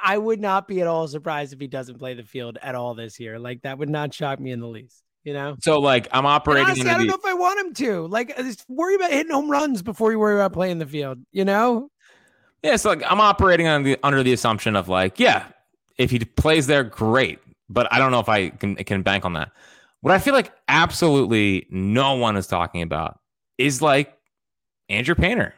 [0.03, 2.94] I would not be at all surprised if he doesn't play the field at all
[2.94, 3.38] this year.
[3.38, 5.03] Like that would not shock me in the least.
[5.25, 5.55] You know.
[5.61, 6.64] so like I'm operating.
[6.64, 8.07] honestly, I don't the- know if I want him to.
[8.09, 11.18] Like, just worry about hitting home runs before you worry about playing the field.
[11.31, 11.90] You know?
[12.64, 15.44] Yeah, so like I'm operating on the under the assumption of like, yeah,
[15.96, 17.38] if he plays there, great.
[17.68, 19.53] But I don't know if I can can bank on that.
[20.01, 23.20] What I feel like absolutely no one is talking about
[23.59, 24.12] is like
[24.88, 25.55] Andrew Painter.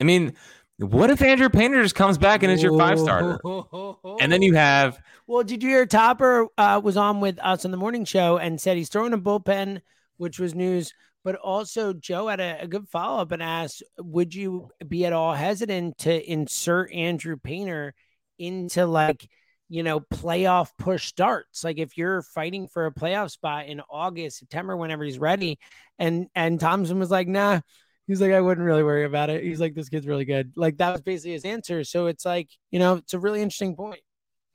[0.00, 0.34] I mean,
[0.78, 3.38] what if Andrew Painter just comes back and is your five starter?
[4.20, 7.70] And then you have Well, did you hear Topper uh, was on with us on
[7.70, 9.80] the morning show and said he's throwing a bullpen,
[10.16, 10.92] which was news.
[11.24, 15.12] But also, Joe had a, a good follow up and asked, "Would you be at
[15.12, 17.92] all hesitant to insert Andrew Painter
[18.38, 19.28] into like,
[19.68, 21.64] you know, playoff push starts?
[21.64, 25.58] Like, if you're fighting for a playoff spot in August, September, whenever he's ready."
[25.98, 27.60] And and Thomson was like, "Nah."
[28.08, 29.44] He's like, I wouldn't really worry about it.
[29.44, 30.52] He's like, this kid's really good.
[30.56, 31.84] Like that was basically his answer.
[31.84, 34.00] So it's like, you know, it's a really interesting point.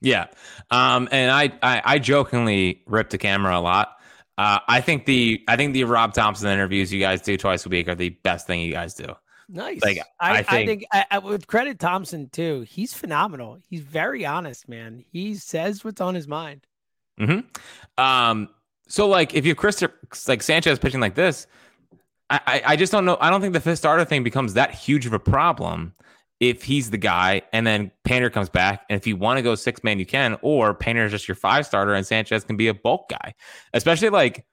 [0.02, 0.26] Yeah.
[0.70, 3.96] Um, and I, I, I jokingly rip the camera a lot.
[4.38, 7.70] Uh, I think the I think the Rob Thomson interviews you guys do twice a
[7.70, 9.14] week are the best thing you guys do.
[9.48, 9.84] Nice.
[9.84, 12.62] Like, I, I I think, think- I, I would credit Thomson too.
[12.62, 13.60] He's phenomenal.
[13.70, 15.06] He's very honest, man.
[15.12, 16.66] He says what's on his mind.
[17.20, 17.42] hmm
[17.98, 18.50] Um,
[18.88, 19.84] so like if you have Chris
[20.28, 21.46] like Sanchez pitching like this,
[22.46, 23.18] I, I just don't know.
[23.20, 25.94] I don't think the fifth starter thing becomes that huge of a problem
[26.40, 29.56] if he's the guy, and then Painter comes back, and if you want to go
[29.56, 32.68] six man, you can, or Painter is just your five starter, and Sanchez can be
[32.68, 33.34] a bulk guy,
[33.74, 34.46] especially like.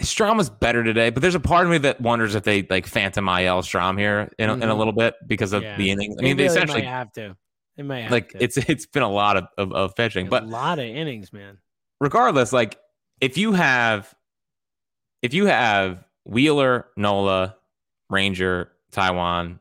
[0.00, 2.86] Strahm was better today, but there's a part of me that wonders if they like
[2.86, 4.62] phantom IL Strahm here in, mm-hmm.
[4.62, 5.76] in a little bit because of Yeah.
[5.76, 6.14] the innings.
[6.16, 7.36] I They mean, they really essentially have to.
[7.76, 8.40] They might have like to.
[8.44, 11.58] it's it's been a lot of, of, of pitching, a but lot of innings, man.
[12.00, 12.78] regardless, like
[13.20, 14.14] if you have
[15.20, 17.56] if you have Wheeler, Nola,
[18.10, 19.58] Ranger, Taijuan,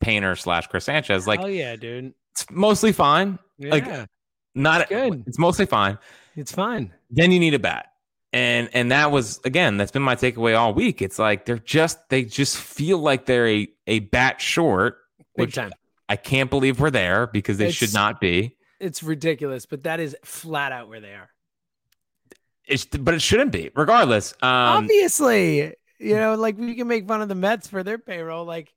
[0.00, 2.12] Painter slash Chris Sanchez, like oh yeah, dude.
[2.32, 3.38] it's mostly fine.
[3.58, 4.08] Yeah, Like
[4.54, 5.24] not It's good.
[5.26, 5.98] It's mostly fine.
[6.36, 6.92] it's fine.
[7.10, 7.86] Then you need a bat.
[8.32, 11.02] And and that was again, that's been my takeaway all week.
[11.02, 14.98] It's like they're just they just feel like they're a, a bat short,
[15.36, 15.70] Big which time.
[16.08, 18.56] I can't believe we're there because they It's- should not be.
[18.80, 21.30] It's ridiculous, but that is flat out where they are.
[22.66, 23.70] It's but it shouldn't be.
[23.74, 27.98] Regardless, um, Obviously, you know, like we can make fun of the Mets for their
[27.98, 28.44] payroll.
[28.44, 28.72] Like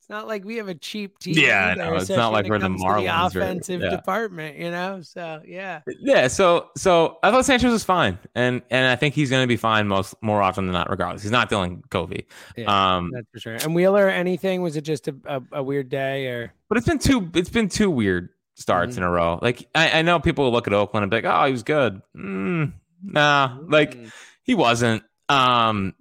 [0.00, 1.34] it's not like we have a cheap team.
[1.36, 1.96] Yeah, know.
[1.96, 3.90] It's not like we're the Marlins or- offensive yeah.
[3.90, 4.56] department.
[4.56, 5.80] You know, so yeah.
[6.00, 9.48] Yeah, so so I thought Sanchez was fine, and and I think he's going to
[9.48, 10.88] be fine most more often than not.
[10.90, 12.26] Regardless, he's not dealing Covey.
[12.56, 13.54] Yeah, Um, that's for sure.
[13.54, 14.62] And Wheeler, anything?
[14.62, 16.52] Was it just a, a, a weird day or?
[16.68, 17.30] but it's been two.
[17.34, 18.98] It's been two weird starts Mhm.
[18.98, 19.38] in a row.
[19.42, 21.62] Like I, I know people will look at Oakland and be like, "Oh, he was
[21.64, 22.72] good." Mm,
[23.06, 24.12] nah, like Mm.
[24.42, 25.02] he wasn't.
[25.28, 25.94] Um,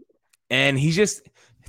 [0.49, 1.21] and he just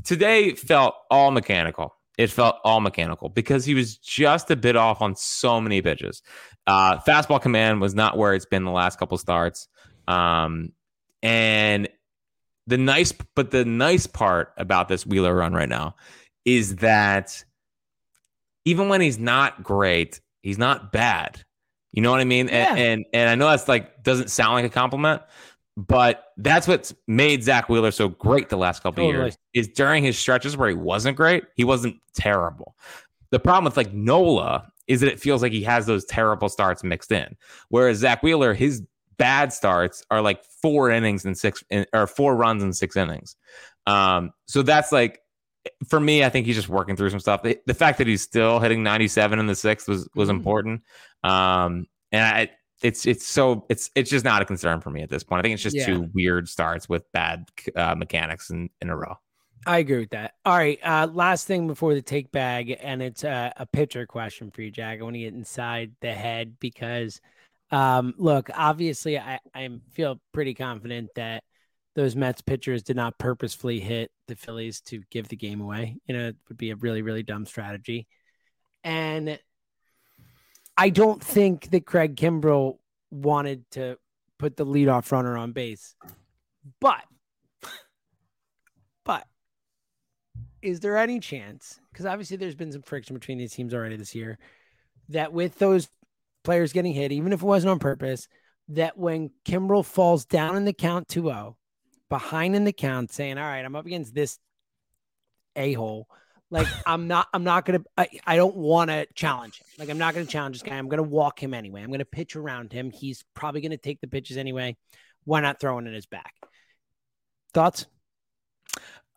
[0.05, 1.95] today felt all mechanical.
[2.19, 6.23] It felt all mechanical because he was just a bit off on so many pitches.
[6.67, 9.69] Uh, fastball command was not where it's been the last couple starts.
[10.09, 10.73] Um,
[11.23, 11.89] and
[12.67, 15.97] the nice, but the nice part about this Wheeler run right now
[16.45, 17.45] is that
[18.65, 21.45] even when he's not great, he's not bad.
[21.97, 22.47] You know what I mean?
[22.49, 22.71] Yeah.
[22.75, 25.23] And, and and I know that's like doesn't sound like a compliment,
[25.77, 29.25] but that's what's made Zach Wheeler so great the last couple of Totally.
[29.25, 32.77] years is during his stretches where he wasn't great, he wasn't terrible.
[33.31, 36.85] The problem with like Nola is that it feels like he has those terrible starts
[36.85, 37.37] mixed in,
[37.71, 38.83] whereas Zach Wheeler, his
[39.19, 43.35] bad starts are like four innings and six in, or four runs in six innings.
[43.87, 45.21] Um, so that's like
[45.89, 47.43] for me, I think he's just working through some stuff.
[47.43, 50.33] The, the fact that he's still hitting 97 in the sixth was was Mhm.
[50.33, 50.83] important.
[51.27, 52.51] Um, and I,
[52.83, 55.41] it's it's so it's it's just not a concern for me at this point.
[55.41, 55.87] I think it's just Yeah.
[55.87, 59.17] two weird starts with bad uh, mechanics in, in a row.
[59.67, 60.35] I agree with that.
[60.45, 60.79] All right.
[60.85, 64.71] Uh, last thing before the take bag, and it's a, a pitcher question for you,
[64.71, 65.01] Jack.
[65.01, 67.21] I want to get inside the head because,
[67.73, 71.43] um, look, obviously, I I feel pretty confident that
[71.97, 75.97] those Mets pitchers did not purposefully hit the Phillies to give the game away.
[76.07, 78.07] You know, it would be a really really dumb strategy,
[78.85, 79.37] and
[80.77, 82.79] I don't think that Craig Kimbrel
[83.11, 83.97] wanted to
[84.39, 85.95] put the leadoff runner on base,
[86.81, 87.03] but
[89.05, 89.27] but
[90.61, 94.15] is there any chance because obviously there's been some friction between these teams already this
[94.15, 94.39] year
[95.09, 95.89] that with those
[96.45, 98.29] players getting hit even if it wasn't on purpose
[98.69, 101.55] that when Kimbrel falls down in the count 2-0
[102.09, 104.39] behind in the count saying all right I'm up against this
[105.55, 106.09] a-hole
[106.51, 109.99] like I'm not I'm not gonna I, I don't want to challenge him like I'm
[109.99, 112.91] not gonna challenge this guy I'm gonna walk him anyway I'm gonna pitch around him
[112.91, 114.77] he's probably gonna take the pitches anyway
[115.25, 116.35] why not throw in his back
[117.53, 117.87] thoughts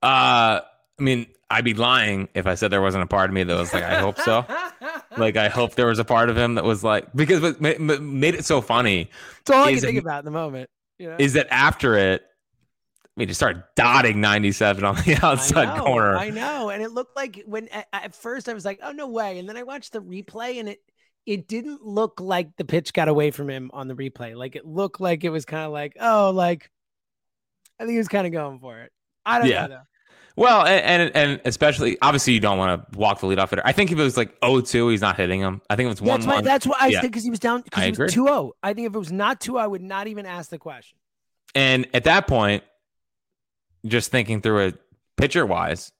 [0.02, 0.62] Uh,
[1.00, 3.58] I mean, I'd be lying if I said there wasn't a part of me that
[3.58, 4.46] was like, I hope so.
[5.18, 7.74] like, I hope there was a part of him that was like, because what ma-
[7.80, 9.10] ma- made it so funny
[9.46, 10.70] That's all I can think about in the moment.
[10.98, 11.16] You know?
[11.18, 12.24] is that after it,
[13.20, 16.16] I mean, just start dotting 97 on the outside I know, corner.
[16.16, 19.40] I know, and it looked like when at, first I was like, "Oh no way!"
[19.40, 20.80] and then I watched the replay, and it
[21.26, 24.38] it didn't look like the pitch got away from him on the replay.
[24.38, 26.72] Like it looked like it was kind of like, "Oh, like
[27.78, 28.94] I think he was kind of going for it."
[29.26, 29.64] I don't Yeah.
[29.64, 29.68] know.
[29.68, 29.82] Though.
[30.38, 33.64] Well, and, and and especially obviously you don't want to walk the lead off hitter.
[33.66, 35.62] I think if it was like 0-2, he's not hitting him.
[35.70, 36.42] I think if was one That's why.
[36.42, 37.02] That's what I yeah.
[37.02, 38.08] think because he was down because I he was agree.
[38.08, 38.52] 2-0.
[38.64, 40.98] I think if it was not 2 I would not even ask the question.
[41.56, 42.64] And at that point,
[43.86, 44.82] just thinking through it
[45.18, 45.92] pitcher wise,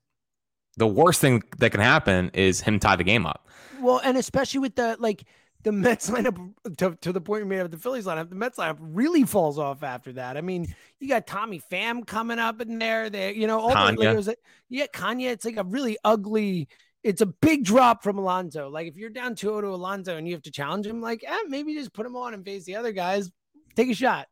[0.78, 3.48] the worst thing that can happen is him tie the game up.
[3.82, 5.26] Well, and especially with the like
[5.64, 8.58] the Mets lineup to, to the point we made of the Phillies lineup, the Mets
[8.58, 10.38] lineup really falls off after that.
[10.38, 13.10] I mean, you got Tommy Pham coming up in there.
[13.10, 14.14] There, you know, ultimately Canha.
[14.14, 14.40] it was like,
[14.70, 15.32] yeah, Canha.
[15.32, 16.68] It's like a really ugly.
[17.04, 18.70] It's a big drop from Alonso.
[18.70, 21.38] Like if you're down 2-0 to Alonso and you have to challenge him, like eh,
[21.48, 23.32] maybe just put him on and face the other guys.
[23.76, 24.28] Take a shot.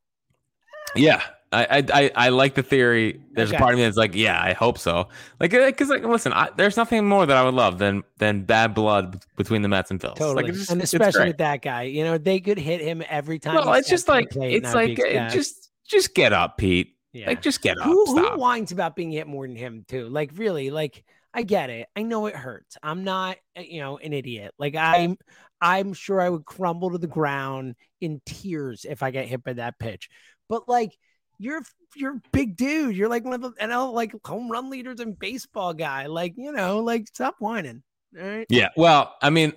[0.96, 1.22] Yeah,
[1.52, 3.22] I I I, like the theory.
[3.32, 3.58] There's Okay.
[3.58, 5.08] a part of me that's like, yeah, I hope so.
[5.40, 8.74] Like, because like, listen, I, there's nothing more that I would love than than bad
[8.74, 10.16] blood between the Mets and Phils.
[10.16, 11.84] Totally, like, just- and especially with that guy.
[11.84, 13.56] You know, they could hit him every time.
[13.56, 16.96] Well, it's just steps to the like it's like uh, just just get up, Pete.
[17.14, 17.28] Yeah.
[17.28, 17.86] Like, just get up.
[17.86, 20.08] who, who whines about being hit more than him too?
[20.10, 21.88] Like really, like I get it.
[21.96, 22.78] I know it hurts.
[22.84, 24.54] I'm not, uh, you know, an idiot.
[24.60, 25.18] Like I'm,
[25.62, 29.54] I'm sure I would crumble to the ground in tears if I get hit by
[29.54, 30.10] that pitch.
[30.50, 30.92] But like,
[31.40, 31.62] you're
[31.96, 32.96] you're a big dude.
[32.96, 36.06] You're like one of the NL like home run leaders in baseball guy.
[36.08, 37.84] Like, you know, like stop whining.
[38.20, 38.46] All right.
[38.50, 38.70] Yeah.
[38.76, 39.54] Well, I mean,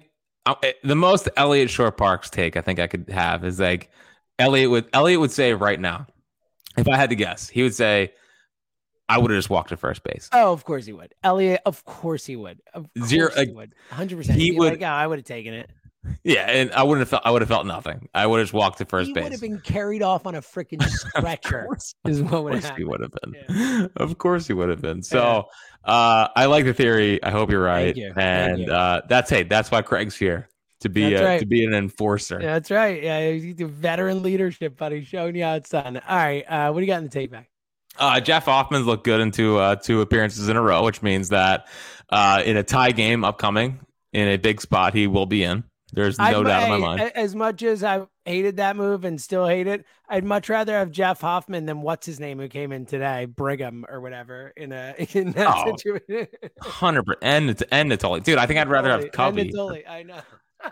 [0.47, 3.91] eh, the most Eliot Shorr-Parks take I think I could have is like
[4.39, 6.07] Eliot would Eliot would say right now,
[6.77, 8.13] if I had to guess, he would say,
[9.09, 10.29] I would have just walked to first base.
[10.33, 11.15] Oh, of course he would.
[11.25, 12.61] Eliot, of course he would.
[12.73, 13.75] Of Zero- course he would.
[13.91, 14.25] 100%.
[14.27, 15.69] he He'd be would- Like, oh, I would have taken it.
[16.25, 18.09] Yeah, and I wouldn't have felt I would have felt nothing.
[18.15, 19.25] I would have just walked to first he base.
[19.25, 20.83] would have been carried off on a freaking
[21.19, 21.65] stretcher.
[21.67, 21.95] course.
[22.07, 23.91] is what Of would have he would have been.
[23.97, 25.03] Of course he would have been.
[25.03, 25.49] So
[25.85, 27.23] uh, I like the theory.
[27.23, 27.95] I hope you're right.
[27.95, 28.13] You.
[28.17, 28.71] And.
[28.71, 30.49] Uh, that's hey, that's why Craig's here
[30.81, 31.41] to be a, right.
[31.41, 32.39] to be an enforcer.
[32.41, 33.03] Yeah, that's right.
[33.03, 35.05] Yeah, do veteran leadership, buddy.
[35.05, 36.01] Showing you how it's done.
[36.09, 36.45] All right.
[36.49, 37.49] Uh, what do you got in the take back?
[37.99, 41.67] Uh, Jeff Hoffman's looked good into uh, two appearances in a row, which means that
[42.09, 43.81] uh, in a tie game upcoming
[44.13, 45.65] in a big spot, he will be in.
[45.93, 47.01] There's no I'd- doubt in my mind.
[47.15, 50.91] As much as I hated that move and still hate it, I'd much rather have
[50.91, 54.53] Jeff Hoffman than what's his name who came in today, Brigham or whatever.
[54.57, 56.29] In a in that Oh, situation,
[56.61, 57.19] Hundred percent.
[57.23, 58.23] And it's and Nittoli.
[58.23, 59.53] Dude, I think I'd rather have Covey.
[59.89, 60.21] I know.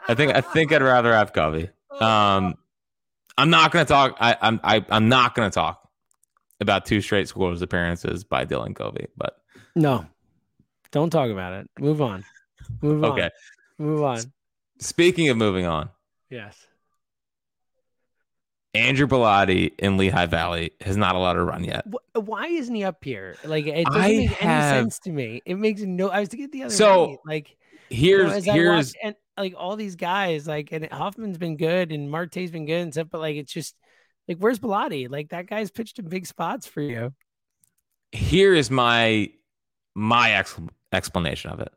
[0.07, 1.71] I think I think I'd rather have Covey.
[2.01, 2.55] Um,
[3.37, 4.17] I'm not gonna talk.
[4.21, 5.89] I, I'm I, I'm not gonna talk
[6.61, 9.07] about two straight scores appearances by Dylan Covey.
[9.17, 9.37] But
[9.75, 10.07] no,
[10.93, 11.71] don't talk about it.
[11.81, 12.25] Move on.
[12.83, 13.11] Move on.
[13.13, 13.31] okay.
[13.79, 14.21] Move on.
[14.81, 15.91] Speaking of moving on,
[16.31, 16.67] Yes.
[18.75, 21.87] Andrew Bellatti in Lehigh Valley has not allowed a run yet.
[22.15, 23.37] Why isn't he up here?
[23.45, 25.43] Like it doesn't I make have- any sense to me.
[25.47, 26.09] It makes no.
[26.11, 27.57] I was thinking the other So, night, like
[27.89, 32.11] you know, Here's here's and like all these guys, like and Hoffman's been good and
[32.11, 33.75] Marte's been good and stuff, but like it's just
[34.29, 35.11] like where's Bellatti?
[35.11, 37.15] Like that guy's pitched in big spots for you.
[38.13, 39.31] here is my
[39.95, 40.61] my ex-
[40.93, 41.73] explanation of it.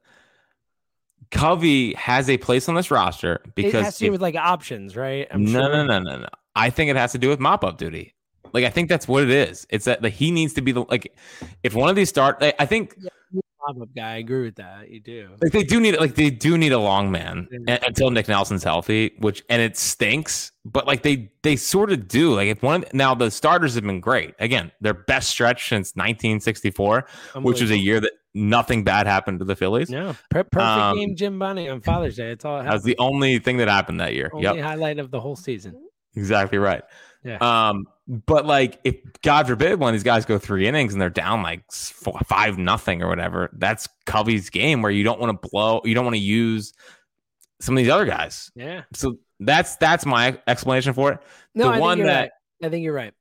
[1.32, 4.96] Covey has a place on this roster because it has to do with like options,
[4.96, 5.28] right?
[5.32, 5.72] I'm no, sure.
[5.72, 6.28] no, no, no, no.
[6.56, 8.14] I think it has to do with mop up duty.
[8.54, 9.66] Like I think that's what it is.
[9.70, 11.16] It's that like, he needs to be the like
[11.64, 12.38] if one of these start.
[12.42, 12.96] I I think
[13.66, 14.14] Pop-up guy.
[14.14, 14.90] I agree with that.
[14.90, 15.30] You do.
[15.40, 17.78] like they do need like they do need a long man Yeah.
[17.86, 20.52] until Nick Nelson's healthy, which and it stinks.
[20.66, 22.34] But like they they sort of do.
[22.34, 24.34] Like if one now the starters have been great.
[24.40, 27.06] Again, their best stretch since 1964,
[27.36, 29.90] which was a year that nothing bad happened to the Phillies.
[29.90, 32.32] No, per- perfect Um, game, Jim Bunning on Father's Day.
[32.32, 34.30] It's all it That was the only thing that happened that year.
[34.34, 34.58] Only Yep.
[34.60, 35.76] highlight of the whole season.
[36.16, 36.84] Exactly right.
[37.24, 37.38] Yeah.
[37.40, 41.10] Um, but like, if God forbid one of these guys go three innings and they're
[41.10, 45.50] down like four, five nothing or whatever, that's Covey's game where you don't want to
[45.50, 46.74] blow, you don't want to use
[47.62, 48.52] some of these other guys.
[48.56, 48.82] Yeah.
[48.94, 51.20] So that's that's my explanation for it.
[51.56, 52.32] No, the I think one you're that right.
[52.68, 53.14] I think you're right.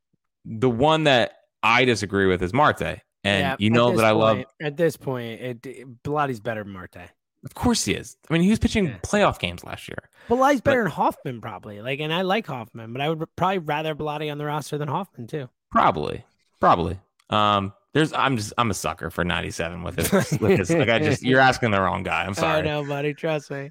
[0.44, 1.32] the one that
[1.62, 4.44] I disagree with is Marte, and Yeah, you know that I love.
[4.60, 6.96] At this point, it, it Bellatti's better than Marte.
[7.44, 8.16] Of course he is.
[8.28, 8.98] I mean, he was pitching Yeah.
[9.02, 10.10] playoff games last year.
[10.28, 11.80] Bellatti's better than Hoffman, probably.
[11.80, 14.88] Like, and I like Hoffman, but I would probably rather Bellatti on the roster than
[14.88, 15.48] Hoffman too.
[15.70, 16.24] Probably,
[16.60, 16.98] probably.
[17.30, 20.12] Um, there's I'm just I'm a sucker for 97 with it.
[20.40, 20.70] with this.
[20.70, 22.22] Like I just you're asking the wrong guy.
[22.24, 22.62] I'm I sorry.
[22.62, 23.14] know, buddy.
[23.14, 23.70] Trust me.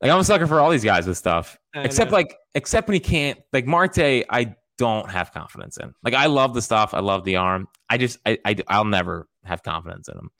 [0.00, 1.58] Like I'm a sucker for all these guys with stuff.
[1.74, 2.18] I except know.
[2.18, 5.92] like except when he can't like Marte, I don't have confidence in.
[6.02, 7.68] Like I love the stuff, I love the arm.
[7.90, 10.30] I just I, I I'll never have confidence in him.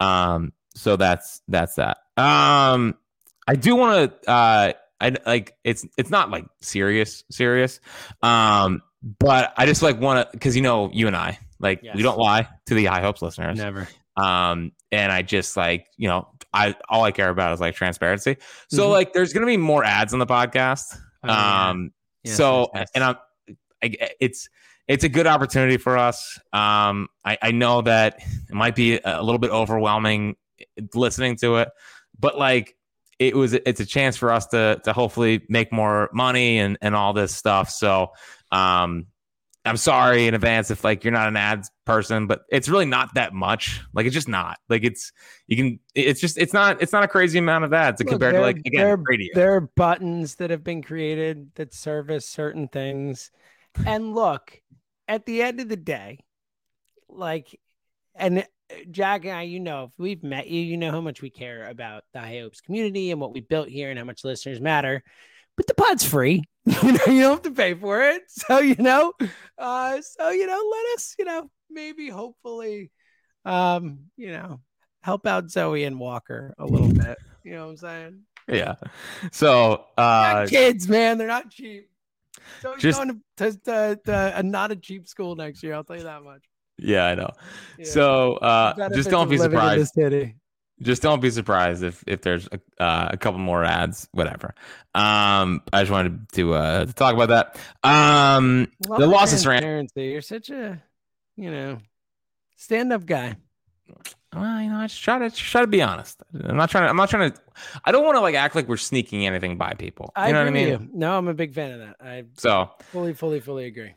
[0.00, 1.98] Um so that's that's that.
[2.16, 2.94] Um
[3.48, 7.80] I do want to uh I like it's it's not like serious serious.
[8.22, 8.82] Um
[9.18, 11.96] but I just like want to cuz you know you and I like Yes.
[11.96, 13.58] we don't lie to the high hopes listeners.
[13.58, 13.88] Never.
[14.18, 18.38] Um, and I just like, you know, I all I care about is like transparency.
[18.70, 18.90] So Mhm.
[18.92, 20.96] like there's gonna be more ads on the podcast.
[21.22, 21.68] Oh, yeah.
[21.70, 21.90] um
[22.24, 23.16] Yes, so and I'm
[23.82, 24.48] it's
[24.88, 26.38] it's a good opportunity for us.
[26.52, 30.36] Um I, I know that it might be a little bit overwhelming
[30.94, 31.68] listening to it,
[32.18, 32.76] but like
[33.18, 36.94] it was it's a chance for us to to hopefully make more money and and
[36.94, 37.70] all this stuff.
[37.70, 38.12] So
[38.52, 39.06] um
[39.66, 43.14] I'm sorry in advance if like you're not an ads person, but it's really not
[43.14, 43.80] that much.
[43.92, 44.58] Like it's just not.
[44.68, 45.12] Like it's
[45.48, 48.36] you can it's just it's not it's not a crazy amount of ads Look, compared
[48.36, 49.34] to like again there, radio.
[49.34, 53.30] there are buttons that have been created that service certain things.
[53.84, 54.60] And look,
[55.08, 56.20] at the end of the day,
[57.08, 57.58] like,
[58.14, 58.42] and uh,
[58.90, 61.68] Jack and I, you know, if we've met you, you know how much we care
[61.68, 65.02] about the High Hopes community and what we built here and how much listeners matter.
[65.56, 66.42] But the pod's free.
[66.82, 68.22] You know, you don't have to pay for it.
[68.28, 69.12] So, you know,
[69.56, 72.90] uh, so you know, let us, you know, maybe hopefully
[73.46, 74.60] um, you know,
[75.02, 77.16] help out Zoe and Walker a little bit.
[77.44, 78.20] You know what I'm saying?
[78.48, 78.74] yeah.
[79.32, 81.88] So uh kids, man, they're not cheap.
[82.62, 85.74] So he's just- going to, to, to, a not a cheap school next year.
[85.74, 86.42] I'll tell you that much.
[86.78, 87.30] yeah, I know.
[87.78, 87.84] Yeah.
[87.86, 89.94] So uh just don't be surprised.
[90.82, 94.54] just don't be surprised if if there's a, uh, a couple more ads, whatever.
[94.94, 97.58] Um, I just wanted to uh to talk about that.
[97.82, 99.88] Um, Love the losses ran.
[99.94, 100.82] You're such a,
[101.36, 101.78] you know,
[102.56, 103.36] stand-up guy.
[104.34, 106.22] Well, you know, I just try to just try to be honest.
[106.34, 106.90] I'm not trying to.
[106.90, 107.40] I'm not trying to.
[107.84, 110.16] I don't want to like act like we're sneaking anything by people.
[110.22, 110.68] You I know what I mean?
[110.68, 110.88] you.
[110.92, 111.96] No, I'm a big fan of that.
[112.00, 113.94] I So, fully, fully, fully agree.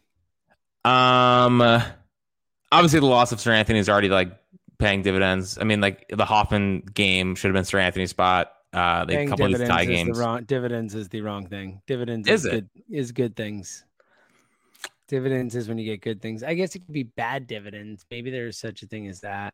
[0.85, 1.83] um, uh,
[2.71, 4.31] obviously the loss of Seranthony is already like
[4.79, 5.57] paying dividends.
[5.59, 8.53] I mean, like the Hoffman game should have been Seranthony's spot.
[8.71, 10.17] Uh, they couple of these tie is the games.
[10.17, 11.81] wrong dividends is the wrong thing.
[11.87, 13.83] Dividends Is is, good is good things.
[15.07, 16.43] Dividends is when you get good things.
[16.43, 18.05] I guess it could be bad dividends.
[18.11, 19.53] Maybe there's such a thing as that.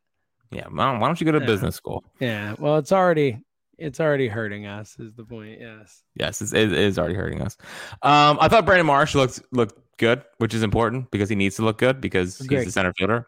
[0.52, 1.46] Yeah, why don't you go to Yeah.
[1.46, 2.04] business school?
[2.20, 2.56] Yeah.
[2.60, 3.42] Well, it's already
[3.78, 4.98] it's already hurting us.
[5.00, 5.60] Is the point?
[5.60, 6.04] Yes.
[6.16, 7.58] Yes, it's, it is already hurting us.
[8.02, 11.64] Um, I thought Brandon Marsh looked looked good, which is important because he needs to
[11.64, 12.58] look good because Agreed.
[12.58, 13.28] he's the center fielder.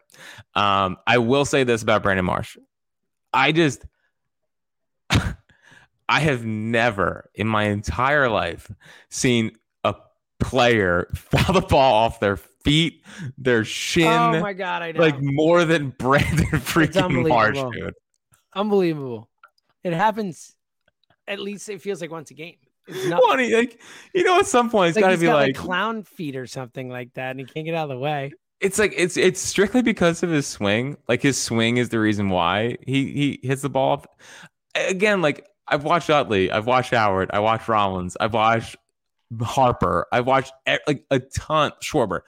[0.56, 2.58] Um, I will say this about Brandon Marsh.
[3.34, 3.86] I just
[5.10, 8.72] I have never in my entire life
[9.10, 9.52] seen
[9.84, 9.96] a
[10.40, 12.38] player foul the ball off their
[12.68, 13.04] feet,
[13.38, 14.82] their shin, Oh my god!
[14.82, 15.00] I know.
[15.00, 17.94] like more than Brandon freaking Marsh, dude.
[18.56, 19.30] Unbelievable.
[19.84, 20.56] It happens.
[21.28, 22.56] At least it feels like once a game.
[22.88, 23.82] It's not he, like
[24.14, 26.36] you know, at some point it's like got to be got like, like clown feet
[26.36, 28.32] or something like that, and he can't get out of the way.
[28.60, 30.98] it's like it's it's strictly because of his swing.
[31.08, 33.94] Like his swing is the reason why he he hits the ball.
[33.94, 34.20] Up.
[34.76, 38.78] Again, like I've watched Utley, I've watched Howard, I watched Rollins, I've watched
[39.42, 40.54] Harper, I've watched
[40.88, 41.72] like a ton.
[41.84, 42.22] Schwarber,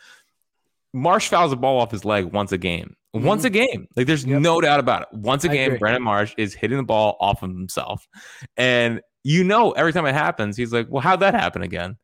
[0.93, 2.95] Marsh fouls the ball off his leg once a game.
[3.13, 4.41] Once a game, like there's Yep.
[4.41, 5.07] no doubt about it.
[5.13, 5.79] Once a I game, agree.
[5.79, 8.07] Brandon Marsh is hitting the ball off of himself,
[8.55, 11.97] and you know every time it happens, he's like, "Well, how'd that happen again?"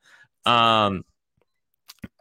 [0.48, 1.04] Um,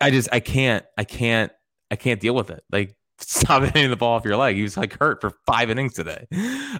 [0.00, 1.50] I just I can't I can't
[1.90, 2.62] I can't deal with it.
[2.70, 4.56] Like stop hitting the ball off your leg.
[4.56, 6.26] He was like hurt for five innings today.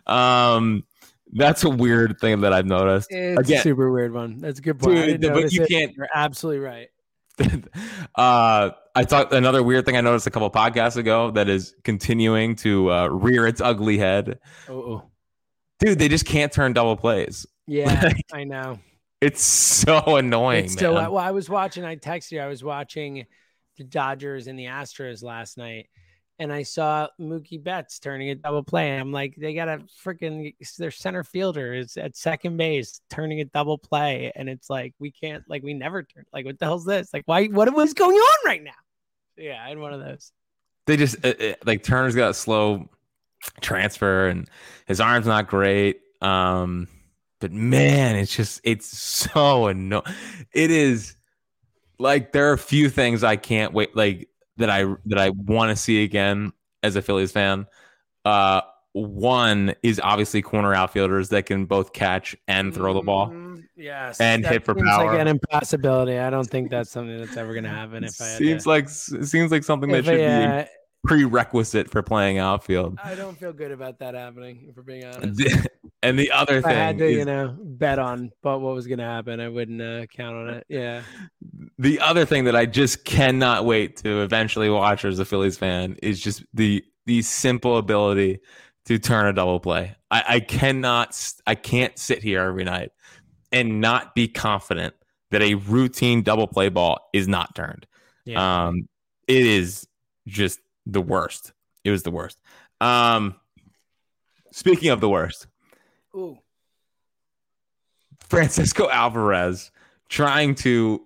[0.07, 0.85] Um,
[1.33, 3.09] that's a weird thing that I've noticed.
[3.11, 4.39] It's Again- a super weird one.
[4.39, 5.21] That's a good point.
[5.23, 5.69] Dude, but you it.
[5.71, 6.89] can't- You're absolutely right.
[8.15, 12.57] uh, I thought another weird thing I noticed a couple podcasts ago that is continuing
[12.57, 14.39] to uh, rear its ugly head.
[14.69, 15.03] Oh.
[15.81, 17.47] Dude, they just can't turn double plays.
[17.67, 18.79] yeah, Like, I know.
[19.21, 21.17] It's so annoying, It's still well.
[21.17, 21.85] I was watching.
[21.85, 22.41] I texted you.
[22.41, 23.27] I was watching
[23.79, 25.89] the Dodgers and the Astros last night,
[26.39, 28.91] and I saw Mookie Betts turning a double play.
[28.91, 33.41] And I'm like, they got a freaking their center fielder is at second base turning
[33.41, 36.25] a double play, and it's like we can't like we never turn.
[36.33, 37.13] Like what the hell's this?
[37.13, 37.47] Like why?
[37.47, 38.73] What was going on right now?
[39.37, 40.33] Yeah, I had one of those.
[40.87, 42.89] they just uh, uh, like Turner's got a slow
[43.61, 44.49] transfer and
[44.87, 46.01] his arm's not great.
[46.21, 46.89] Um,
[47.41, 50.03] but man, it's just it's so annoying.
[50.53, 51.17] It is
[51.99, 55.71] like there are a few things I can't wait like that I that I want
[55.71, 56.53] to see again
[56.83, 57.67] as a Phillies fan.
[58.25, 63.29] Uh, one is obviously corner outfielders that can both catch and throw the ball.
[63.29, 65.11] Mm, yes, And hit for seems power.
[65.11, 66.19] Like an impossibility.
[66.19, 68.05] I don't think that's something that's ever going to happen.
[68.05, 70.65] If I seems to, like it seems like something that should I, be uh,
[71.05, 72.99] prerequisite for playing outfield.
[73.03, 74.67] I don't feel good about that happening.
[74.69, 75.43] If we're being honest.
[76.05, 78.87] And the other If I had to, is, you know, bet on but what was
[78.87, 80.67] going to happen, I wouldn't uh, count on it.
[80.69, 81.03] Yeah.
[81.79, 85.97] the other thing that I just cannot wait to eventually watch as a Phillies fan
[86.03, 88.41] is just the the simple ability
[88.85, 89.97] to turn a double play.
[90.11, 92.93] I, I cannot I can't sit here every night
[93.51, 94.95] and not be confident
[95.31, 97.87] that a routine double play ball is not turned.
[98.27, 98.67] Yeah.
[98.67, 98.91] Um
[99.27, 99.87] it is
[100.27, 101.55] just the worst.
[101.83, 102.39] It was the worst.
[102.83, 103.37] Um
[104.53, 105.47] speaking of the worst,
[106.15, 106.39] Ooh.
[108.29, 109.71] Francisco Alvarez
[110.09, 111.03] trying to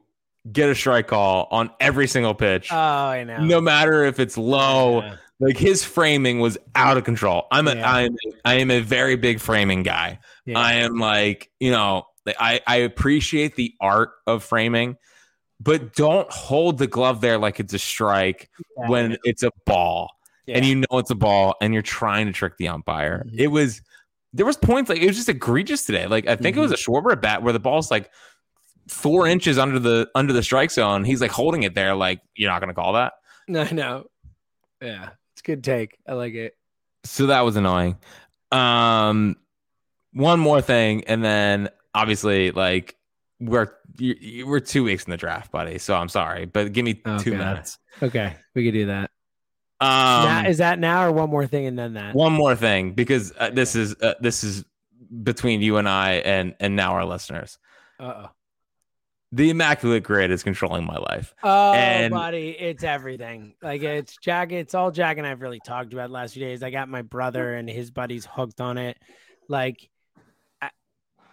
[0.50, 2.68] get a strike call on every single pitch.
[2.72, 3.44] Oh, I know.
[3.44, 5.16] no matter if it's low, Yeah.
[5.40, 7.46] like his framing was out of control.
[7.50, 7.92] I'm a, Yeah.
[7.92, 10.20] I'm I am a very big framing guy.
[10.46, 10.58] Yeah.
[10.58, 12.06] I am like, you know,
[12.38, 14.96] I I appreciate the art of framing,
[15.60, 18.48] but don't hold the glove there like it's a strike
[18.78, 18.88] Yeah.
[18.88, 20.10] when it's a ball
[20.46, 23.24] and you know it's a ball and you're trying to trick the umpire.
[23.28, 23.38] Mhm.
[23.38, 23.82] It was
[24.32, 26.06] there was points like it was just egregious today.
[26.06, 26.92] Like I think it was a Mm-hmm.
[26.92, 28.10] Schwarber at bat where the ball's like
[28.88, 31.04] four inches under the under the strike zone.
[31.04, 33.14] He's like holding it there, like you're not gonna call that.
[33.50, 34.04] No, no.
[34.82, 35.08] Yeah.
[35.32, 35.96] It's a good take.
[36.06, 36.54] I like it.
[37.04, 37.96] So that was annoying.
[38.52, 39.36] Um,
[40.12, 42.94] one more thing, and then obviously, like
[43.40, 45.78] we're we're two weeks in the draft, buddy.
[45.78, 47.78] So I'm sorry, but give me two minutes.
[48.02, 48.34] Okay.
[48.54, 49.10] We could do that.
[49.80, 52.14] Um, now, is that now or one more thing and then that?
[52.14, 54.64] one more thing because uh, this is uh, this is
[55.22, 57.58] between you and I and and now our listeners.
[58.00, 58.30] Uh oh.
[59.30, 61.34] The immaculate grid is controlling my life.
[61.42, 63.54] Oh, And- buddy, it's everything.
[63.62, 64.52] Like it's Jack.
[64.52, 66.62] It's all Jack and I've really talked about the last few days.
[66.62, 68.96] I got my brother and his buddies hooked on it.
[69.48, 69.90] like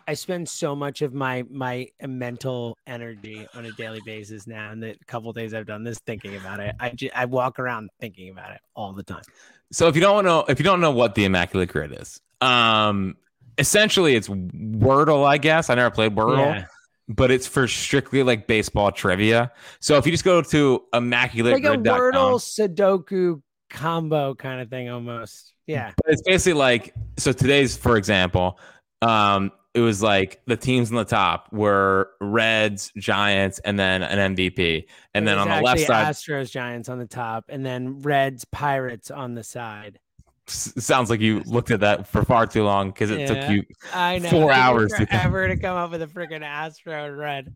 [0.07, 4.71] I spend so much of my my mental energy on a daily basis now.
[4.71, 7.89] And the couple days I've done this thinking about it, I ju- I walk around
[7.99, 9.23] thinking about it all the time.
[9.71, 13.17] So if you don't know, if you don't know what the Immaculate Grid is, um,
[13.57, 15.69] essentially it's Wordle, I guess.
[15.69, 16.37] I never played Wordle.
[16.37, 16.65] Yeah.
[17.07, 19.51] But it's for strictly like baseball trivia.
[19.79, 24.89] So if you just go to immaculate, Like a Wordle Sudoku combo kind of thing
[24.89, 25.53] almost.
[25.67, 25.91] Yeah.
[26.03, 28.59] But it's basically like so today's for example
[29.01, 34.35] um it was like the teams on the top were reds giants and then an
[34.35, 38.45] mvp and then on the left side Astros Giants on the top, and then Reds
[38.45, 39.99] Pirates on the side.
[40.47, 43.25] s- sounds like you looked at that for far too long because it Yeah.
[43.27, 43.63] took you
[43.93, 44.29] I know.
[44.29, 47.53] Four hours to come- to come up with a freaking Astro and red.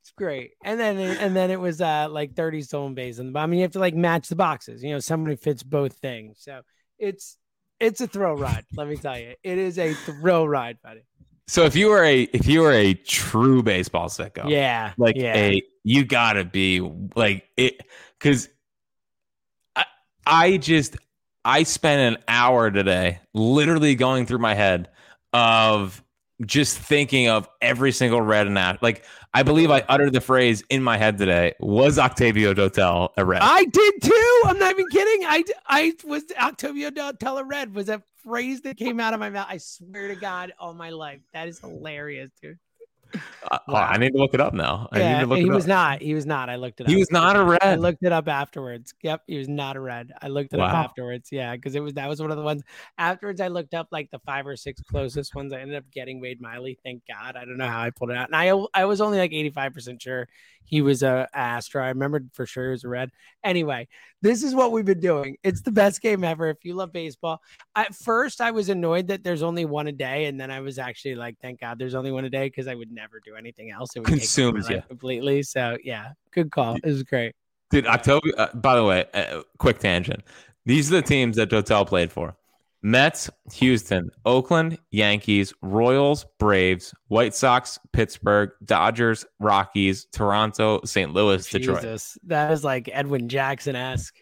[0.00, 0.52] It's great.
[0.64, 3.52] And then and then it was uh like 30 stolen base on the bottom.
[3.54, 4.82] You have to like match the boxes.
[4.82, 6.38] You know, somebody fits both things.
[6.40, 6.62] So
[6.98, 7.36] it's
[7.78, 8.64] it's a thrill ride.
[8.74, 11.02] let me tell you, it is a thrill ride, buddy.
[11.48, 15.36] So if you were a if you were a true baseball sicko Yeah, like yeah.
[15.36, 16.80] a you gotta be
[17.14, 17.80] like it
[18.18, 18.48] because
[19.74, 19.84] I,
[20.26, 20.96] I just
[21.44, 24.88] i spent an hour today literally going through my head
[25.32, 26.02] of
[26.44, 30.62] just thinking of every single red and that like i believe i uttered the phrase
[30.68, 34.42] in my head today was octavio dotel a red I did too.
[34.44, 35.24] I'm not even kidding.
[35.26, 39.30] I I was Octavio Dotel Tella Red was a phrase that came out of my
[39.30, 39.46] mouth.
[39.48, 41.20] I swear to God, all my life.
[41.32, 42.58] That is hilarious, dude.
[43.68, 45.64] Oh, i need to look it up now i need yeah, to look he was
[45.64, 45.68] up.
[45.68, 46.02] not.
[46.02, 46.48] He was not.
[46.48, 46.90] I looked it up.
[46.90, 48.94] he was not a red I looked it up afterwards.
[49.02, 50.12] Yep, he was not a red.
[50.20, 51.28] I looked it up afterwards.
[51.30, 52.62] Yeah, because it was that was one of the ones.
[52.98, 55.52] Afterwards, I looked up like the five or six closest ones.
[55.52, 56.78] I ended up getting Wade Miley.
[56.82, 57.36] Thank God.
[57.36, 59.50] I don't know how I pulled it out, and I I was only like eighty
[59.50, 60.28] five percent sure
[60.66, 61.82] he was a Astro.
[61.82, 63.10] I remembered for sure he was a red.
[63.44, 63.88] Anyway,
[64.20, 65.36] this is what we've been doing.
[65.42, 66.50] It's the best game ever.
[66.50, 67.40] If you love baseball,
[67.74, 70.78] at first I was annoyed that there's only one a day, and then I was
[70.78, 73.70] actually like, thank God there's only one a day because I would never do anything
[73.70, 73.94] else.
[73.94, 74.80] It would take over my Consumes ya.
[74.88, 75.42] completely.
[75.44, 76.74] So yeah, good call.
[76.74, 77.34] It was great.
[77.70, 78.34] Dude, Octavio.
[78.36, 80.24] Uh, by the way, uh, quick tangent.
[80.64, 82.36] These are the teams that Dotel played for:
[82.82, 91.12] Mets, Houston, Oakland, Yankees, Royals, Braves, White Sox, Pittsburgh, Dodgers, Rockies, Toronto, St.
[91.12, 91.82] Louis, Detroit.
[91.82, 94.14] Jesus, that is like Edwin Jackson esque.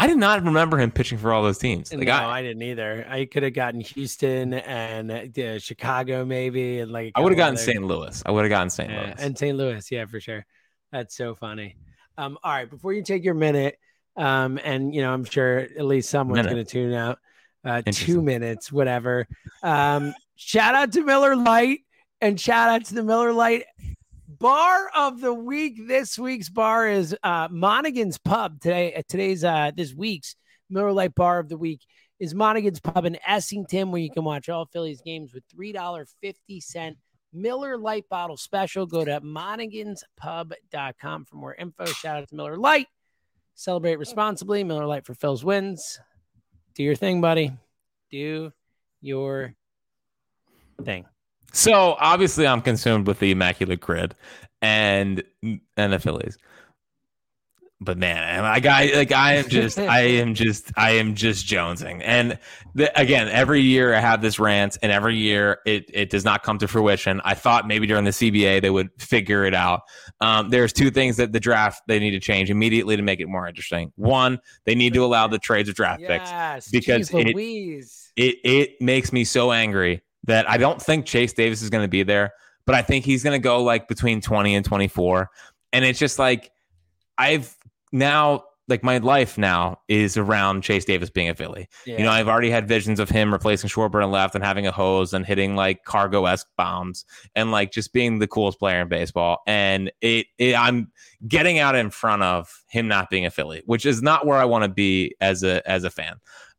[0.00, 1.92] I did not remember him pitching for all those teams.
[1.92, 3.04] Like no, I, I, didn't either.
[3.08, 7.56] I could have gotten Houston and uh, Chicago, maybe, and like I would have gotten
[7.56, 7.82] St.
[7.82, 8.22] Louis.
[8.24, 8.88] I would have gotten St.
[8.88, 9.14] Yeah, Louis.
[9.18, 9.58] and St.
[9.58, 10.46] Louis, yeah, for sure.
[10.92, 11.76] That's so funny.
[12.16, 13.76] Um, all right, before you take your minute,
[14.16, 17.18] um, and you know, I'm sure at least someone's going to tune out.
[17.64, 19.26] Uh, two minutes, whatever.
[19.64, 21.80] Um, shout out to Miller Lite
[22.20, 23.64] and shout out to the Miller Lite
[24.38, 25.86] bar of the week.
[25.86, 28.60] This week's bar is uh, Monaghan's Pub.
[28.60, 30.36] Today, uh, today's uh, this week's
[30.70, 31.80] Miller Lite bar of the week
[32.18, 36.06] is Monaghan's Pub in Essington, where you can watch all Phillies games with three dollar
[36.20, 36.96] fifty cent
[37.32, 38.86] Miller Lite bottle special.
[38.86, 41.84] Go to monaghanspub.com for more info.
[41.86, 42.88] Shout out to Miller Lite.
[43.54, 44.64] Celebrate responsibly.
[44.64, 46.00] Miller Lite for Phil's wins.
[46.74, 47.52] Do your thing, buddy.
[48.10, 48.52] Do
[49.00, 49.54] your
[50.84, 51.06] thing.
[51.52, 54.14] So obviously, I'm consumed with the immaculate grid
[54.60, 56.36] and and the Phillies.
[57.80, 62.02] But man, I got like I am just I am just I am just jonesing.
[62.04, 62.38] And
[62.74, 66.42] the, again, every year I have this rant, and every year it it does not
[66.42, 67.20] come to fruition.
[67.24, 69.82] I thought maybe during the CBA they would figure it out.
[70.20, 73.28] Um, there's two things that the draft they need to change immediately to make it
[73.28, 73.92] more interesting.
[73.94, 76.30] One, they need to allow the trades of draft picks
[76.72, 77.36] because Jeez it-
[78.16, 81.88] it it makes me so angry that I don't think Chase Davis is going to
[81.88, 82.32] be there,
[82.64, 85.28] but I think he's going to go like between 20 and 24.
[85.72, 86.52] And it's just like
[87.18, 87.56] I've
[87.92, 91.68] now like my life now is around Chase Davis being a Philly.
[91.98, 94.70] You know, I've already had visions of him replacing Schwarber and left and having a
[94.70, 98.88] hose and hitting like cargo esque bombs and like just being the coolest player in
[98.88, 99.38] baseball.
[99.46, 100.92] And it, it I'm
[101.26, 104.44] getting out in front of him not being a Philly, which is not where I
[104.44, 106.16] want to be as a as a fan.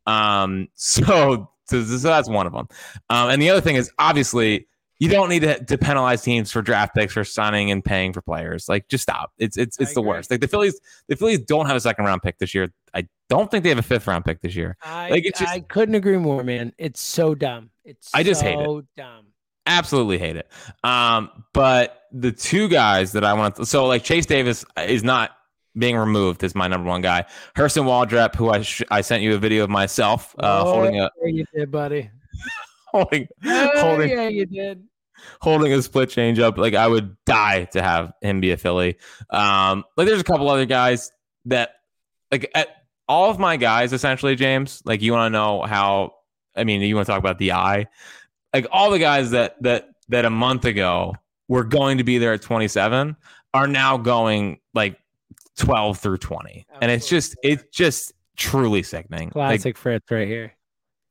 [0.08, 2.68] Um, so, so, so that's one of them.
[3.10, 4.68] Um, and the other thing is obviously
[5.00, 8.22] you don't need to, to penalize teams for draft picks for signing and paying for
[8.22, 8.68] players.
[8.68, 9.32] Like, just stop.
[9.38, 10.10] It's it's I it's the agree.
[10.10, 10.30] worst.
[10.32, 12.74] Like the Phillies, the Phillies don't have a second round pick this year.
[12.94, 14.76] I don't think they have a fifth round pick this year.
[14.84, 16.74] I, Like, it's just- I couldn't agree more, man.
[16.78, 17.70] It's so dumb.
[17.86, 18.86] It's I just hate it.
[18.98, 19.28] dumb.
[19.66, 20.50] Absolutely hate it.
[20.84, 25.32] Um, but the two guys that I want to, so like Chase Davis is not
[25.80, 27.26] being removed is my number one guy.
[27.56, 31.00] Hurston Waldrep, who I sh- I sent you a video of myself uh, oh, holding
[31.00, 32.10] a yeah, you did, buddy.
[32.88, 34.84] holding Oh, holding yeah, you did.
[35.42, 36.58] holding a split change up.
[36.58, 38.98] Like I would die to have him be a Philly.
[39.30, 41.12] Um, like there's a couple other guys
[41.46, 41.72] that
[42.32, 42.68] like at,
[43.08, 44.82] all of my guys essentially, James.
[44.86, 46.14] Like you want to know how?
[46.56, 47.88] I mean, you want to talk about the eye.
[48.54, 51.16] like all the guys that that that a month ago
[51.48, 53.16] were going to be there at 27
[53.54, 55.00] are now going like
[55.60, 59.28] 12 through 20, and it's just it's just truly sickening.
[59.36, 60.54] Like, Classic Fritz right here.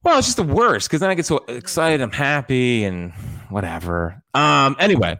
[0.02, 3.12] well, it's just the worst because then I get so excited, I'm happy, and
[3.50, 4.22] whatever.
[4.34, 4.76] Um.
[4.78, 5.18] Anyway,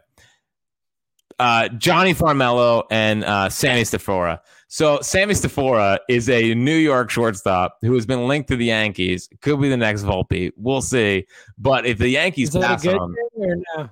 [1.39, 4.41] uh, Jonny Farmelo and uh, Sammy Stafura.
[4.70, 9.29] So Sammy Stafura is a New York shortstop who has been linked to the Yankees.
[9.41, 10.53] Could be the next Volpe.
[10.57, 11.26] We'll see.
[11.57, 13.91] But if the Yankees Is that a pass good on, thing or no?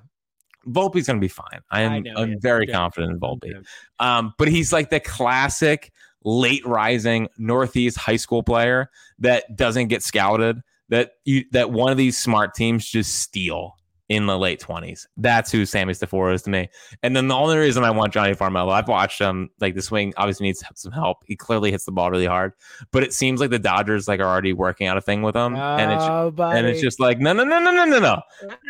[0.67, 1.61] Volpe's going to be fine.
[1.71, 2.37] I am I know, I'm yeah.
[2.41, 2.75] very Yeah.
[2.75, 3.53] confident in Volpe.
[3.53, 3.59] Yeah.
[4.01, 5.93] Um, but he's like the classic
[6.25, 8.91] late rising Northeast high school player
[9.21, 10.61] that doesn't get scouted.
[10.89, 13.76] That you that one of these smart teams just steal
[14.09, 15.09] in the late twenties.
[15.16, 16.68] That's who Sammy Stafura is to me.
[17.02, 19.50] And then the only reason I want Jonny Farmelo, I've watched him.
[19.61, 21.18] Like the swing obviously needs some help.
[21.26, 22.52] He clearly hits the ball really hard,
[22.92, 25.57] but it seems like the Dodgers like are already working out a thing with him,
[25.57, 26.59] and it's oh, buddy.
[26.59, 28.20] and it's just like no no no no no no no.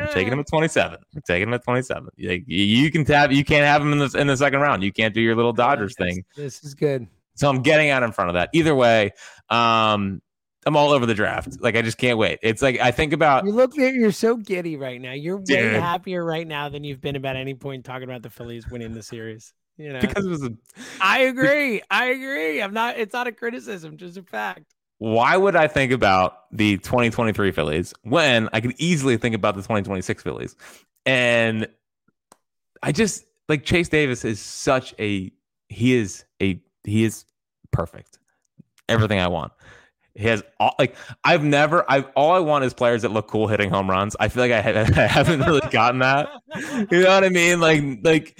[0.00, 0.98] I'm taking him at 27.
[1.14, 2.08] I'm taking him at 27.
[2.18, 4.82] Like you- you can tap, you can't have him in the in the second round.
[4.82, 6.24] You can't do your little Dodgers This- thing.
[6.36, 7.06] This is good.
[7.34, 8.48] So I'm getting out in front of that.
[8.54, 9.12] Either way,
[9.50, 10.22] um,
[10.66, 11.60] I'm all over the draft.
[11.60, 12.40] Like I just can't wait.
[12.42, 15.12] It's like I think about You look like you're so giddy right now.
[15.12, 15.76] You're way Dude.
[15.76, 19.02] happier right now than you've been about any point talking about the Phillies winning the
[19.02, 19.54] series.
[19.78, 20.52] You know, because it was a,
[21.00, 21.82] I agree.
[21.90, 22.62] I agree.
[22.62, 22.98] I'm not.
[22.98, 24.74] It's not a criticism, just a fact.
[24.98, 29.60] why would I think about the 2023 Phillies when I could easily think about the
[29.62, 30.56] 2026 Phillies?
[31.04, 31.68] And
[32.82, 35.30] I just like Chase Davis is such a
[35.68, 37.24] he is a he is
[37.70, 38.18] perfect.
[38.88, 39.52] Everything I want.
[40.16, 43.48] He has all like I've never I've all I want is players that look cool
[43.48, 44.16] hitting home runs.
[44.18, 46.28] I feel like I, ha- I haven't really gotten that.
[46.90, 47.60] You know what I mean?
[47.60, 48.38] Like like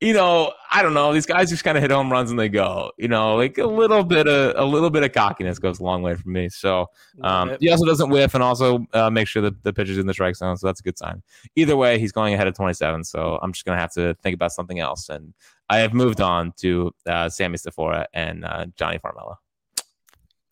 [0.00, 1.12] you know, I don't know.
[1.12, 2.90] These guys just kind of hit home runs and they go.
[2.96, 6.00] You know, like a little bit of a little bit of cockiness goes a long
[6.00, 6.48] way for me.
[6.48, 6.86] So
[7.22, 10.06] um, he also doesn't whiff and also uh, make sure that the pitch is in
[10.06, 10.56] the strike zone.
[10.56, 11.22] So that's a good sign.
[11.54, 13.04] Either way, he's going ahead of 27.
[13.04, 15.10] So I'm just going to have to think about something else.
[15.10, 15.34] And
[15.68, 19.36] I have moved on to uh, Sammy Stafura and uh, Jonny Farmelo.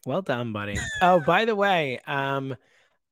[0.09, 0.79] Well done, buddy.
[1.03, 2.57] Oh, by the way, um,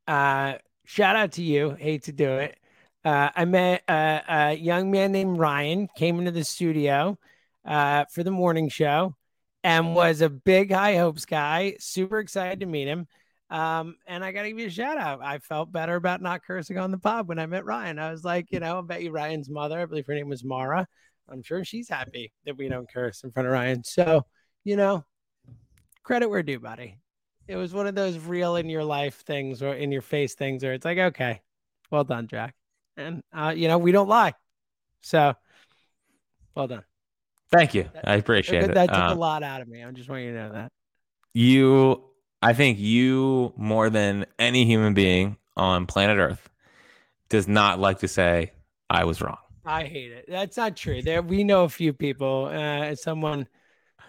[0.08, 0.54] uh,
[0.86, 1.72] shout out to you.
[1.72, 2.56] Hate to do it.
[3.04, 7.18] Uh, I met uh, a young man named Ryan came into the studio
[7.66, 9.14] uh, for the morning show
[9.62, 11.76] and was a big high hopes guy.
[11.80, 13.06] Super excited to meet him.
[13.50, 15.22] Um, and I gotta give you a shout out.
[15.22, 17.98] I felt better about not cursing on the pod when I met Ryan.
[17.98, 20.44] I was like, you know, I bet you Ryan's mother, I believe her name was
[20.44, 20.86] Mara.
[21.28, 23.84] I'm sure she's happy that we don't curse in front of Ryan.
[23.84, 24.24] So,
[24.64, 25.04] you know,
[26.06, 26.98] credit where due, buddy.
[27.48, 30.62] It was one of those real in your life things or in your face things
[30.62, 31.42] where it's like, okay,
[31.90, 32.54] well done, Jack.
[32.96, 34.34] And uh, you know, we don't lie.
[35.00, 35.34] So
[36.54, 36.84] well done.
[37.52, 37.88] Thank you.
[38.04, 38.74] I appreciate that, it.
[38.74, 39.84] that took Um, a lot out of me.
[39.84, 40.72] I just want you to know that.
[41.34, 42.04] you,
[42.40, 46.48] I think you more than any human being on planet Earth
[47.28, 48.52] does not like to say
[48.88, 49.38] I was wrong.
[49.64, 50.26] I hate it.
[50.28, 51.02] That's not true.
[51.02, 52.46] There we know a few people.
[52.46, 53.48] Uh someone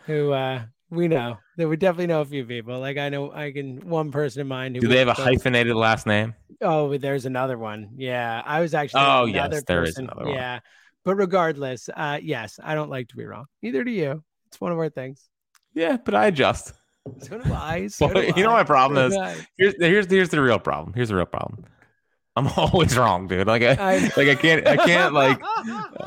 [0.05, 2.79] who uh we know that we definitely know a few people.
[2.79, 5.75] Like I know I can one person in mind who Do they have a hyphenated
[5.75, 6.33] last name?
[6.61, 7.89] Oh, there's another one.
[7.97, 9.03] Yeah, I was actually.
[9.05, 10.05] Oh, yes, another there is person.
[10.05, 10.35] another one.
[10.35, 10.59] Yeah,
[11.03, 13.45] but regardless, uh, yes, I don't like to be wrong.
[13.61, 14.23] Neither do you.
[14.47, 15.23] It's one of our things.
[15.73, 16.73] Yeah, but I adjust.
[17.19, 17.87] So do I.
[17.87, 20.93] So do you know I, my problem is- Here's here's here's the real problem.
[20.93, 21.65] Here's the real problem.
[22.37, 23.47] I'm always wrong, dude.
[23.47, 25.41] Like I, I- like I can't I can't like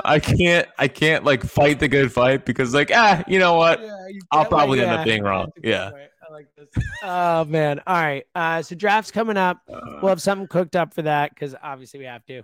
[0.05, 3.81] I can't I can't like fight the good fight because like ah you know what
[3.81, 5.47] Yeah, you I'll get, like, probably end up being wrong.
[5.47, 5.89] that's a good Yeah.
[5.91, 6.03] point.
[6.29, 6.83] I like this.
[7.03, 7.81] Oh man.
[7.85, 8.25] All right.
[8.33, 9.57] Uh, so drafts coming up.
[9.67, 12.43] We'll have something cooked up for that because obviously we have to.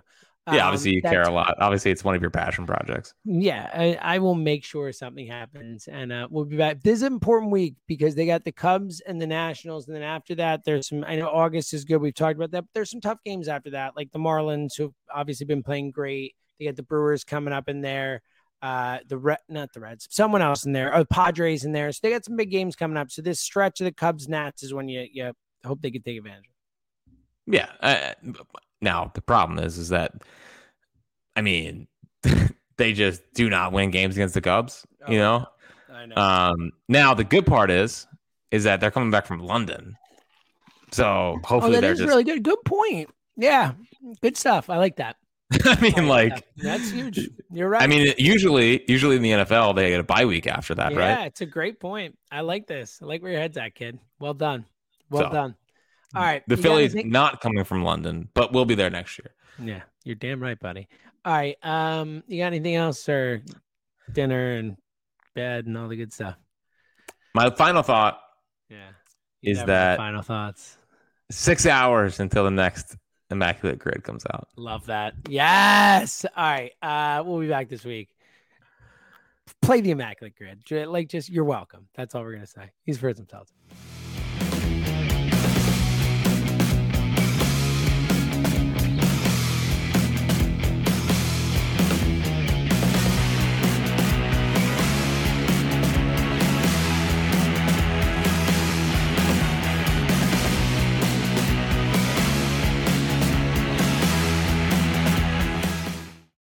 [0.52, 3.70] Yeah Um, obviously you care a lot obviously it's one of your passion projects Yeah,
[3.72, 6.82] I, I will make sure something happens, and uh, we'll be back.
[6.82, 10.02] This is an important week because they got the Cubs and the Nationals, and then
[10.02, 11.04] after that, there's some.
[11.04, 11.98] I know August is good.
[11.98, 12.62] We've talked about that.
[12.62, 16.34] But there's some tough games after that, like the Marlins, who've obviously been playing great.
[16.58, 18.22] They got the Brewers coming up in there.
[18.60, 20.94] Uh, the red, not the Reds, someone else in there.
[20.94, 21.92] Oh, Padres in there.
[21.92, 23.10] So they got some big games coming up.
[23.10, 25.32] So this stretch of the Cubs Nats is when you you
[25.64, 26.50] hope they can take advantage.
[27.46, 28.12] yeah uh,
[28.80, 30.12] now the problem is is that
[31.36, 31.86] I mean
[32.76, 35.46] they just do not win games against the Cubs you know
[35.92, 36.16] I know.
[36.16, 38.06] um now the good part is
[38.50, 39.96] is that they're coming back from London
[40.92, 42.42] so oh, hopefully that they're is just really good.
[42.42, 43.10] Good point.
[43.36, 43.72] Yeah,
[44.22, 44.70] good stuff.
[44.70, 45.16] I like that.
[45.52, 46.44] I I mean like that.
[46.56, 47.30] that's huge.
[47.50, 47.82] You're right.
[47.82, 50.98] I mean, usually, usually in the NFL, they get a bye week after that, yeah,
[50.98, 51.08] right?
[51.08, 52.18] Yeah, it's a great point.
[52.30, 52.98] I like this.
[53.02, 53.98] I like where your head's at, kid.
[54.18, 54.66] Well done.
[55.10, 55.54] Well So, done.
[56.14, 56.42] All right.
[56.48, 59.34] The you Phillies anything- not coming from London, but we'll be there next year.
[59.62, 60.88] Yeah, you're damn right, buddy.
[61.24, 61.56] All right.
[61.62, 63.42] Um, you got anything else sir?
[64.12, 64.76] dinner and
[65.34, 66.36] bed and all the good stuff?
[67.34, 68.20] My final thought:
[68.70, 68.88] Yeah.
[69.42, 70.76] Is that- final thoughts?
[71.30, 72.96] six hours until the next
[73.30, 74.48] immaculate grid comes out.
[74.56, 75.12] Love that.
[75.28, 76.24] Yes.
[76.34, 76.72] All right.
[76.80, 78.08] Uh, we'll be back this week.
[79.60, 80.62] Play the immaculate grid.
[80.88, 81.86] Like, just you're welcome.
[81.94, 82.70] That's all we're gonna say.
[82.84, 83.48] He's for himself.